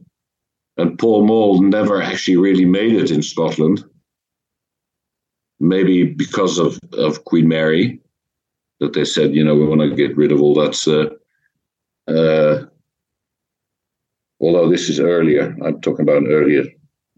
[0.78, 3.84] And Pall Mall never actually really made it in Scotland,
[5.60, 8.00] maybe because of, of Queen Mary,
[8.80, 10.76] that they said, you know, we want to get rid of all that.
[10.88, 12.66] Uh, uh,
[14.40, 15.56] although this is earlier.
[15.64, 16.66] I'm talking about earlier.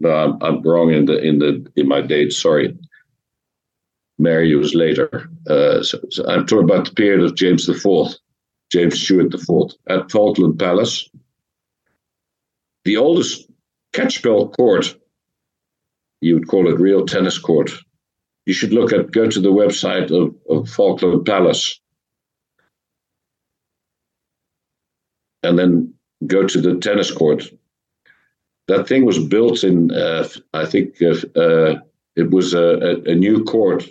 [0.00, 2.32] No, I'm, I'm wrong in the in the in my date.
[2.32, 2.76] Sorry.
[4.24, 5.30] Mary was later.
[5.48, 8.16] Uh, so, so, I'm talking about the period of James Fourth,
[8.72, 11.08] James Stuart IV at Falkland Palace.
[12.84, 13.48] The oldest
[13.94, 14.94] catchpel court,
[16.20, 17.70] you would call it real tennis court.
[18.46, 21.80] You should look at go to the website of, of Falkland Palace.
[25.42, 25.94] And then
[26.26, 27.44] go to the tennis court.
[28.68, 31.80] That thing was built in, uh, I think uh, uh,
[32.16, 33.84] it was a, a, a, new court.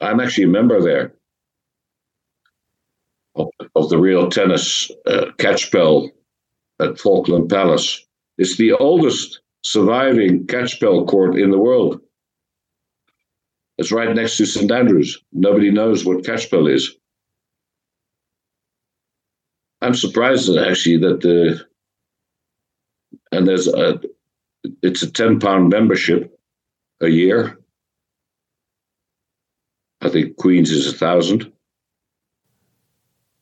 [0.00, 1.14] I'm actually a member there
[3.34, 5.30] of, of the real tennis uh,
[6.80, 8.04] at Falkland Palace.
[8.38, 12.00] It's the oldest surviving catchpel court in the world.
[13.78, 15.18] It's right next to St Andrews.
[15.32, 16.94] Nobody knows what catchpel is.
[19.82, 21.66] I'm surprised actually that the
[23.32, 24.00] and there's a
[24.82, 26.38] it's a ten pound membership
[27.00, 27.58] a year.
[30.06, 31.52] I think Queens is a thousand,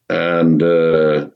[0.09, 1.29] and uh,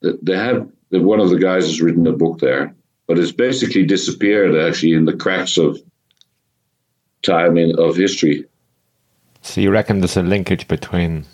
[0.00, 2.74] they have one of the guys has written a book there,
[3.06, 5.78] but it's basically disappeared actually in the cracks of
[7.22, 8.44] time in, of history.
[9.42, 11.24] So you reckon there's a linkage between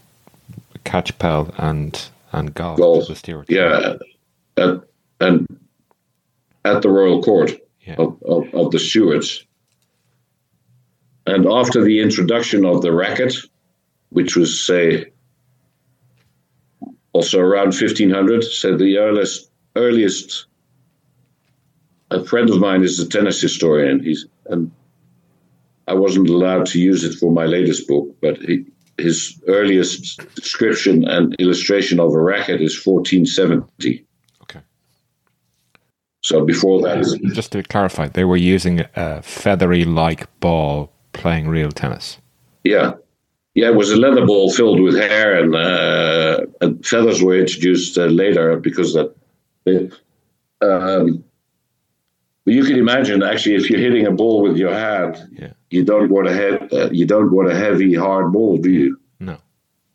[0.84, 3.09] Catchpel and and golf, golf.
[3.49, 3.95] Yeah,
[4.59, 4.80] at,
[5.20, 5.47] and
[6.64, 7.53] at the Royal Court
[7.86, 7.95] yeah.
[7.97, 9.45] of, of, of the Stuarts.
[11.26, 13.34] And after the introduction of the racket,
[14.10, 15.12] which was, say,
[17.12, 20.46] also around 1500, said the earliest, earliest.
[22.10, 24.02] A friend of mine is a tennis historian.
[24.02, 24.70] He's and
[25.88, 28.66] I wasn't allowed to use it for my latest book, but he,
[28.98, 34.04] his earliest description and illustration of a racket is 1470.
[34.42, 34.60] Okay.
[36.22, 37.04] So before that,
[37.34, 42.18] just to clarify, they were using a feathery-like ball playing real tennis.
[42.64, 42.94] Yeah,
[43.54, 47.98] yeah, it was a leather ball filled with hair, and, uh, and feathers were introduced
[47.98, 49.14] uh, later because that.
[50.60, 51.24] Um,
[52.44, 55.52] you can imagine, actually, if you're hitting a ball with your hand, yeah.
[55.70, 58.98] you don't want a head, uh, you don't want a heavy, hard ball, do you?
[59.20, 59.38] No,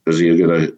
[0.03, 0.72] because you're gonna.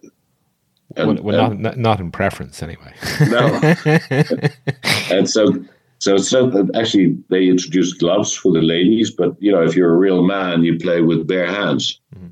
[0.96, 2.92] And, well, well not, not in preference, anyway.
[3.28, 3.60] no.
[5.10, 5.64] and so,
[6.00, 9.98] so, so actually, they introduced gloves for the ladies, but you know, if you're a
[9.98, 12.00] real man, you play with bare hands.
[12.16, 12.28] Mm-hmm.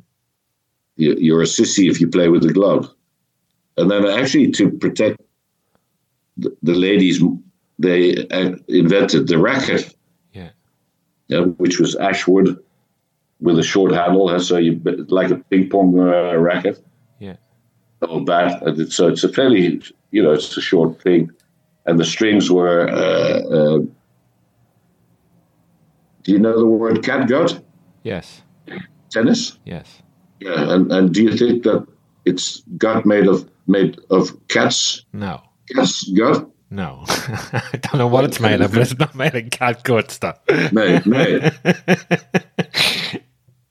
[0.96, 2.92] You, are a sissy if you play with a glove.
[3.76, 5.20] And then, actually, to protect
[6.38, 7.22] the, the ladies
[7.78, 9.94] they uh, invented the racket,
[10.32, 10.50] yeah.
[11.28, 12.58] yeah, which was ashwood
[13.40, 16.82] with a short handle, so you like a ping pong uh, racket.
[17.18, 17.36] Yeah.
[18.00, 18.62] Or bat.
[18.88, 21.30] So it's a fairly, you know, it's a short thing,
[21.89, 22.89] and the strings were.
[22.89, 23.78] Uh, uh,
[26.22, 27.62] do you know the word catgut?
[28.03, 28.43] Yes.
[29.11, 29.59] Tennis.
[29.64, 30.03] Yes.
[30.41, 31.86] Yeah, and, and do you think that
[32.26, 35.41] it's gut made of made of cat's No.
[35.74, 36.47] cat's gut.
[36.70, 37.05] No.
[37.09, 40.39] I don't know what it's made of, but it's not made of cat gut stuff.
[40.70, 41.51] Made, made.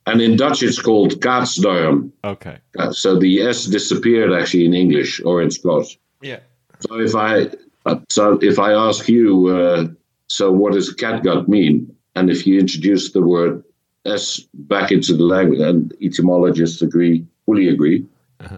[0.07, 2.11] and in Dutch, it's called katsdarm.
[2.24, 2.57] Okay.
[2.91, 5.95] So the S disappeared actually in English or in Scots.
[6.22, 6.39] Yeah.
[6.80, 7.49] So if I
[7.88, 9.88] uh, so if I ask you, uh,
[10.27, 11.95] so what does catgut mean?
[12.15, 13.63] And if you introduce the word
[14.05, 18.05] S back into the language, and etymologists agree, fully agree.
[18.39, 18.57] Uh-huh.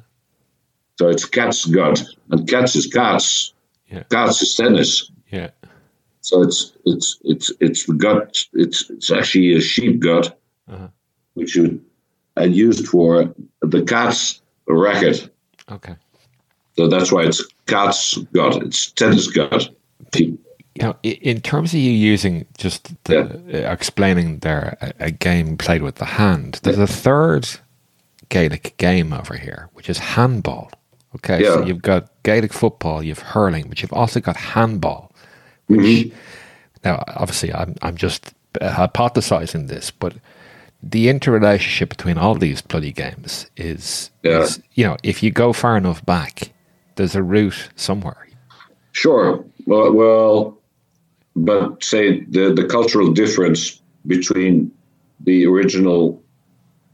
[0.97, 3.53] So it's cat's gut, and cats is cats.
[3.91, 4.03] Yeah.
[4.09, 5.11] Cats is tennis.
[5.31, 5.49] Yeah.
[6.21, 8.45] So it's it's it's it's the gut.
[8.53, 10.87] It's it's actually a sheep gut, Uh-huh.
[11.33, 11.81] which you
[12.37, 15.29] had used for the cat's racket.
[15.71, 15.95] Okay.
[16.79, 18.63] So that's why it's cat's God.
[18.63, 19.67] It's tennis gut.
[20.15, 20.37] You
[20.77, 23.19] know, in terms of you using just the,
[23.67, 27.49] uh, explaining there a, a game played with the hand, there's a third
[28.29, 30.71] Gaelic game over here, which is handball.
[31.17, 35.11] Okay, so you've got Gaelic football, you've hurling, but you've also got handball,
[35.67, 36.13] which
[36.85, 40.13] now obviously I'm I'm just uh, hypothesizing this, but
[40.81, 44.43] the interrelationship between all these bloody games is, Yeah.
[44.43, 46.53] is you know if you go far enough back,
[46.99, 48.27] there's a root somewhere.
[48.91, 49.45] Sure.
[49.65, 50.57] Well, well,
[51.33, 54.69] but say the the cultural difference between
[55.21, 56.21] the original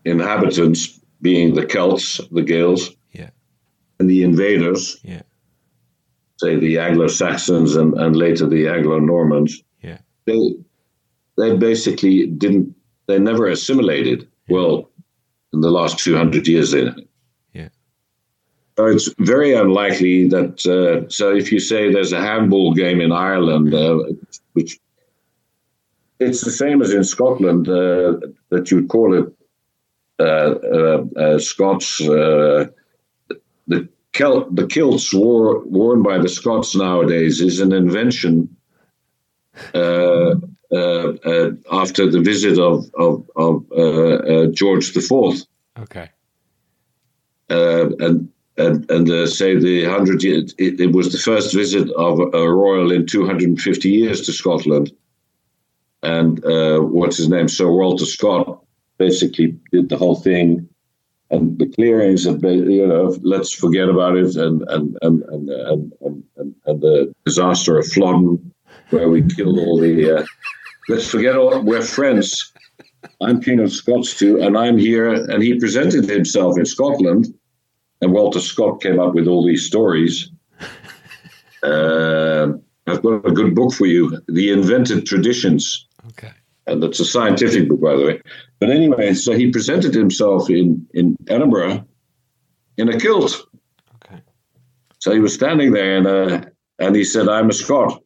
[0.05, 3.31] inhabitants being the Celts, the Gaels, Yeah,
[3.99, 5.23] and the invaders, yeah,
[6.37, 10.39] say the Anglo-Saxons and, and later the Anglo-Normans, yeah, they
[11.35, 12.75] they basically didn't
[13.07, 14.91] they never assimilated well
[15.51, 16.71] in the last 200 years.
[16.71, 16.91] They
[18.77, 20.65] So it's very unlikely that.
[20.65, 23.99] Uh, so if you say there's a handball game in Ireland, uh,
[24.53, 24.79] which
[26.19, 28.19] it's the same as in Scotland, uh,
[28.49, 29.33] that you would call it
[30.19, 32.01] uh, uh, uh, Scots.
[32.01, 32.67] Uh,
[33.67, 38.55] the kilt, the kilts wore, worn by the Scots nowadays is an invention.
[39.73, 40.35] Uh,
[40.71, 45.45] uh, uh, after the visit of of, of George the Fourth,
[45.79, 46.09] okay,
[47.49, 52.19] uh, and and and uh, say the hundred it, it was the first visit of
[52.19, 54.91] a royal in 250 years to Scotland,
[56.03, 58.63] and uh, what's his name, Sir Walter Scott,
[58.97, 60.67] basically did the whole thing,
[61.31, 65.93] and the clearings of you know let's forget about it, and and and and and,
[66.01, 68.53] and, and, and the disaster of Flodden,
[68.89, 70.19] where we killed all the.
[70.19, 70.25] Uh,
[70.87, 71.61] let's forget all.
[71.61, 72.53] We're friends.
[73.21, 75.13] I'm King of Scots too, and I'm here.
[75.13, 77.33] And he presented himself in Scotland,
[78.05, 80.29] and Walter Scott came up with all these stories.
[81.63, 82.49] Uh,
[82.87, 86.31] I've got a good book for you, The Invented Traditions, okay,
[86.67, 88.21] and that's a scientific book, by the way.
[88.59, 91.83] But anyway, so he presented himself in in Edinburgh
[92.77, 93.47] in a kilt.
[93.95, 94.21] okay,
[94.99, 96.45] So he was standing there, and uh,
[96.77, 98.03] and he said, "I'm a Scot."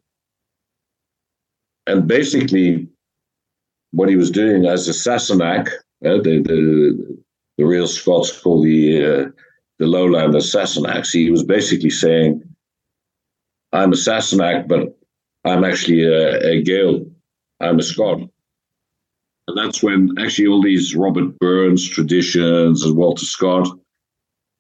[1.88, 2.88] And basically,
[3.92, 5.68] what he was doing as a Sassenach,
[6.06, 7.18] uh, the, the
[7.58, 9.34] the real Scots call the
[9.80, 11.12] the Lowlanders Sassenachs.
[11.12, 12.44] He was basically saying,
[13.74, 14.98] "I'm a Sassenach, but
[15.46, 17.06] I'm actually a, a Gael.
[17.60, 18.20] I'm a Scot."
[19.48, 23.68] And that's when actually all these Robert Burns traditions and Walter Scott,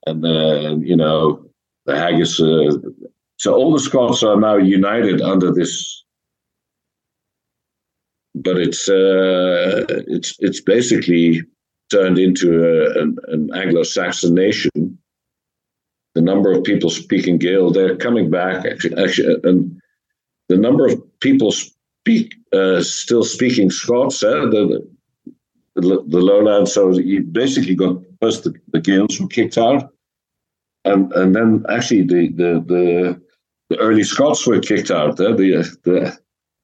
[0.07, 1.45] and then you know
[1.85, 2.39] the Haggis.
[2.39, 2.77] Uh,
[3.37, 6.03] so all the Scots are now united under this
[8.35, 11.41] but it's uh, it's it's basically
[11.91, 14.88] turned into a, an, an Anglo-Saxon nation.
[16.19, 19.81] The number of people speaking Gael, they're coming back actually, actually and
[20.49, 24.85] the number of people speak uh, still speaking Scots, uh, the,
[25.75, 26.67] the the lowland.
[26.67, 29.93] So you basically got first the, the Gaels were kicked out,
[30.83, 33.21] and and then actually the the the,
[33.69, 35.17] the early Scots were kicked out.
[35.21, 36.19] Uh, the the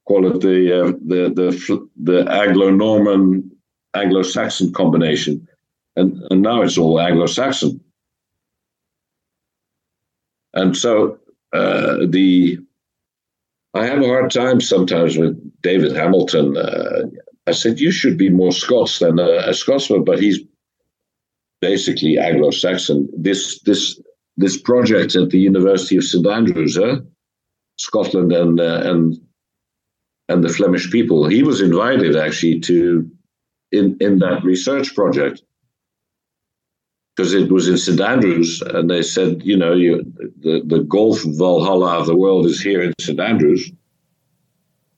[0.06, 3.50] call it the uh, the the the Anglo-Norman
[3.94, 5.48] Anglo-Saxon combination,
[5.96, 7.80] and and now it's all Anglo-Saxon.
[10.56, 11.20] And so
[11.54, 12.58] uh, the
[13.74, 16.58] I have a hard time sometimes with David Hamilton.
[16.58, 17.04] Uh,
[17.46, 20.40] I said you should be more Scots than a, a Scotsman, but he's
[21.62, 23.10] basically Anglo-Saxon.
[23.18, 24.00] This this
[24.38, 26.78] this project at the University of St Andrews?
[27.78, 29.18] Scotland and uh, and
[30.30, 31.28] and the Flemish people.
[31.28, 33.10] He was invited actually to
[33.72, 35.42] in in that research project
[37.16, 40.04] because it was in St Andrews, and they said, you know, you,
[40.40, 43.72] the the golf Valhalla of the world is here in St Andrews.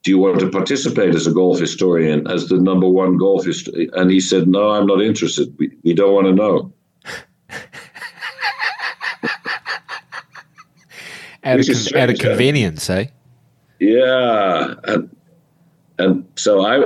[0.03, 3.89] Do you want to participate as a golf historian, as the number one golf historian?
[3.93, 5.53] And he said, no, I'm not interested.
[5.59, 6.73] We, we don't want to know.
[11.43, 13.07] at, a, at, a, convenience, eh?
[13.79, 15.15] Yeah, and,
[15.99, 16.85] and so I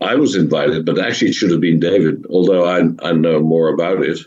[0.00, 3.68] I was invited, but actually it should have been David, although I I know more
[3.68, 4.18] about it.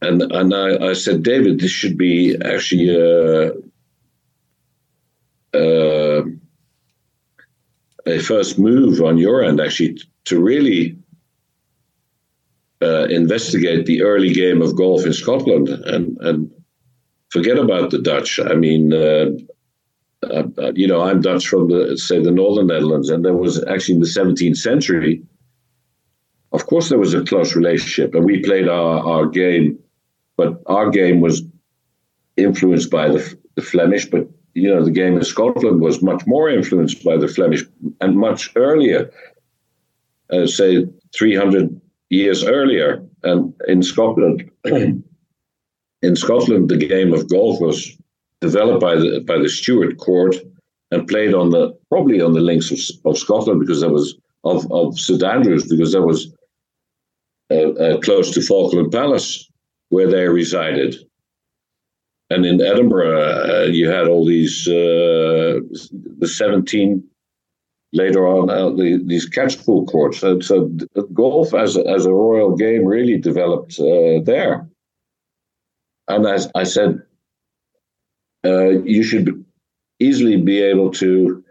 [0.00, 3.50] And and I, I said, David, this should be actually uh,
[5.56, 6.22] uh,
[8.06, 10.96] a first move on your end, actually, to really
[12.82, 16.50] uh, investigate the early game of golf in Scotland and and
[17.30, 18.40] forget about the Dutch.
[18.40, 19.30] I mean, uh,
[20.22, 23.64] uh, uh, you know, I'm Dutch from the say the northern Netherlands, and there was
[23.64, 25.22] actually in the 17th century.
[26.52, 29.78] Of course, there was a close relationship, and we played our, our game,
[30.36, 31.42] but our game was
[32.36, 34.06] influenced by the, the Flemish.
[34.06, 37.64] But you know, the game in Scotland was much more influenced by the Flemish
[38.00, 39.10] and much earlier,
[40.32, 43.04] uh, say 300 years earlier.
[43.22, 47.96] And in Scotland, in Scotland, the game of golf was
[48.40, 50.36] developed by the by the Stuart court
[50.90, 54.70] and played on the probably on the links of, of Scotland because that was of
[54.72, 56.32] of St Andrews because that was
[57.50, 59.50] uh, uh, close to Falkland Palace
[59.90, 60.96] where they resided.
[62.30, 65.60] And in Edinburgh, uh, you had all these uh,
[66.18, 67.08] the seventeen
[67.92, 70.18] later on uh, the, these catch pool courts.
[70.18, 70.70] So, so
[71.14, 74.68] golf as a, as a royal game really developed uh, there.
[76.06, 77.02] And as I said,
[78.48, 79.44] uh, you should
[80.00, 81.42] easily be able to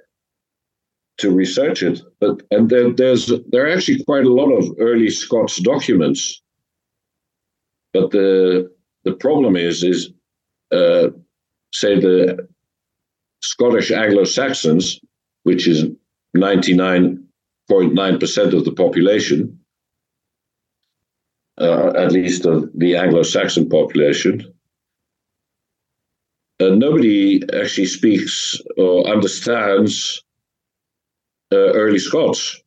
[1.18, 2.02] to research it.
[2.20, 6.42] But and there, there's there are actually quite a lot of early Scots documents.
[7.94, 8.70] But the
[9.04, 10.12] the problem is is
[10.72, 11.10] uh,
[11.74, 12.48] say the
[13.42, 15.00] Scottish Anglo-Saxons,
[15.44, 15.86] which is
[16.36, 19.60] 99.9% of the population,
[21.60, 24.54] uh, at least of the Anglo-Saxon population,
[26.60, 30.24] uh, nobody actually speaks or understands
[31.52, 32.62] uh, early Scots.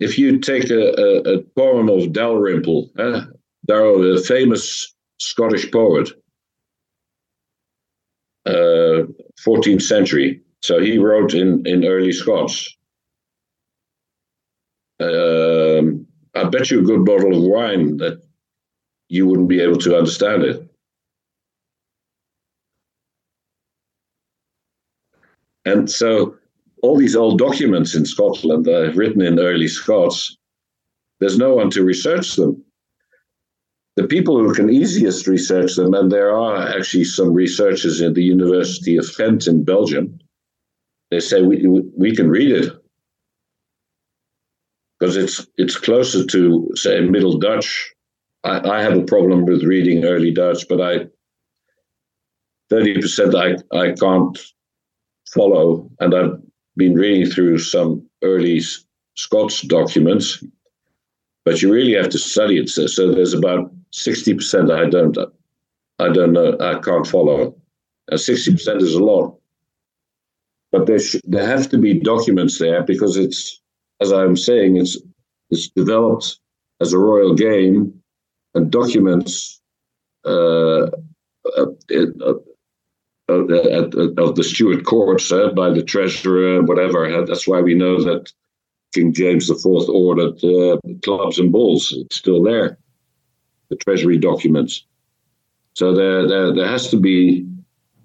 [0.00, 3.22] If you take a, a, a poem of Dalrymple, uh,
[3.68, 6.10] a famous Scottish poet,
[8.46, 9.04] uh,
[9.44, 12.76] 14th century, so he wrote in, in early Scots.
[15.00, 18.22] Um, I bet you a good bottle of wine that
[19.08, 20.65] you wouldn't be able to understand it.
[25.66, 26.36] And so
[26.82, 30.36] all these old documents in Scotland that are written in early Scots.
[31.18, 32.62] There's no one to research them.
[33.96, 38.22] The people who can easiest research them, and there are actually some researchers at the
[38.22, 40.18] University of Ghent in Belgium,
[41.10, 42.72] they say we, we can read it
[44.98, 47.94] because it's it's closer to say Middle Dutch.
[48.44, 51.06] I, I have a problem with reading early Dutch, but I
[52.70, 54.38] thirty percent I I can't
[55.32, 56.40] follow, and I've
[56.76, 58.60] been reading through some early
[59.16, 60.44] Scots documents,
[61.44, 62.68] but you really have to study it.
[62.68, 65.16] So, so there's about sixty percent I don't,
[65.98, 67.56] I don't know, I can't follow.
[68.08, 69.38] And sixty percent is a lot,
[70.70, 73.60] but there sh- there have to be documents there because it's,
[74.00, 74.98] as I'm saying, it's
[75.50, 76.38] it's developed
[76.80, 78.02] as a royal game,
[78.54, 79.60] and documents.
[80.24, 80.90] Uh,
[81.56, 82.34] uh, uh,
[83.28, 87.24] of the, of the Stuart courts uh, by the treasurer, whatever.
[87.26, 88.32] That's why we know that
[88.94, 91.92] King James IV ordered uh, clubs and balls.
[91.96, 92.78] It's still there,
[93.68, 94.84] the treasury documents.
[95.74, 97.46] So there, there, there has to be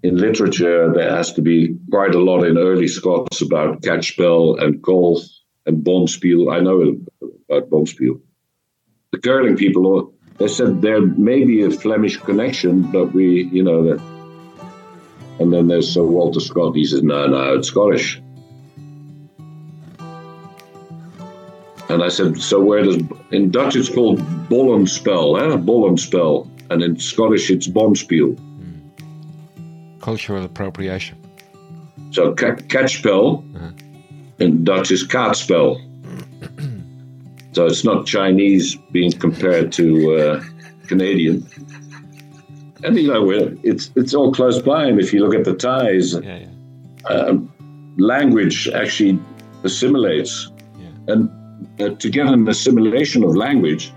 [0.03, 0.91] in literature.
[0.91, 5.21] There has to be quite a lot in early Scots about catchpel and golf
[5.65, 6.51] and bonspiel.
[6.53, 6.97] I know
[7.49, 8.19] about bonspiel.
[9.11, 13.83] The curling people, they said there may be a Flemish connection, but we, you know,
[13.83, 14.20] that
[15.39, 16.75] and then there's Sir Walter Scott.
[16.75, 18.21] He says, no, no, it's Scottish.
[21.89, 22.97] And I said, so where does,
[23.31, 25.57] in Dutch it's called Bollenspel, eh?
[25.57, 26.47] Bollenspel.
[26.69, 28.35] And in Scottish it's Bonspiel.
[28.35, 29.99] Mm.
[29.99, 31.17] Cultural appropriation.
[32.11, 33.71] So ca- catchpel uh-huh.
[34.39, 35.81] in Dutch is kaatspel.
[37.53, 40.43] so it's not Chinese being compared to uh,
[40.87, 41.45] Canadian
[42.83, 43.29] and you know
[43.63, 46.47] it's it's all close by, and if you look at the ties, yeah, yeah.
[47.05, 47.37] Uh,
[47.97, 49.19] language actually
[49.63, 51.13] assimilates, yeah.
[51.13, 51.29] and
[51.81, 53.91] uh, to get an assimilation of language,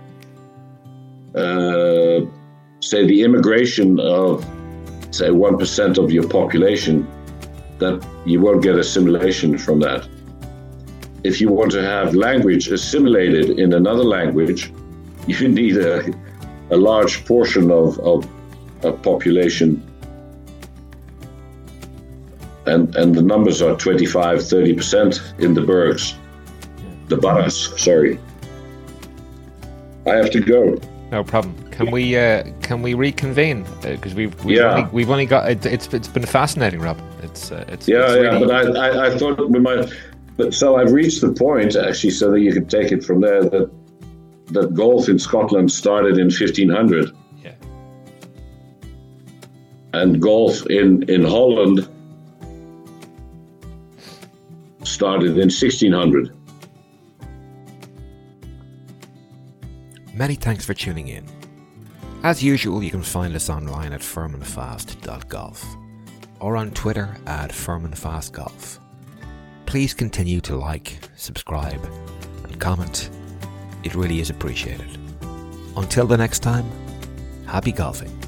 [1.35, 2.21] uh,
[2.81, 4.45] say the immigration of
[5.11, 7.07] say one percent of your population,
[7.79, 10.09] that you won't get assimilation from that.
[11.25, 14.71] If you want to have language assimilated in another language,
[15.27, 16.13] you need a,
[16.71, 18.29] a large portion of, of
[18.93, 19.83] population
[22.67, 26.15] and and the numbers are 25, 30 percent in the bergs,
[27.09, 27.73] the Barras.
[27.77, 28.19] Sorry,
[30.07, 30.79] I have to go.
[31.11, 31.55] No problem.
[31.71, 33.65] Can we uh, can we reconvene?
[33.83, 34.77] Because uh, we've we've, Yeah.
[34.79, 36.99] only, we've only got it, it's it's been fascinating, Rob.
[37.23, 39.93] It's uh, it's Yeah, it's yeah, really- but I, I, I thought we might.
[40.37, 43.45] But so I've reached the point actually, so that you could take it from there
[43.45, 43.71] that
[44.49, 47.11] that golf in Scotland started in 1500, yeah.
[49.95, 51.89] And golf in in Holland
[54.83, 56.31] started in 1600.
[60.15, 61.25] Many thanks for tuning in.
[62.23, 65.77] As usual, you can find us online at firmandfast.golf
[66.41, 68.79] or on Twitter at firmandfastgolf.
[69.67, 71.85] Please continue to like, subscribe,
[72.45, 73.11] and comment.
[73.83, 74.99] It really is appreciated.
[75.77, 76.71] Until the next time,
[77.47, 78.24] happy golfing.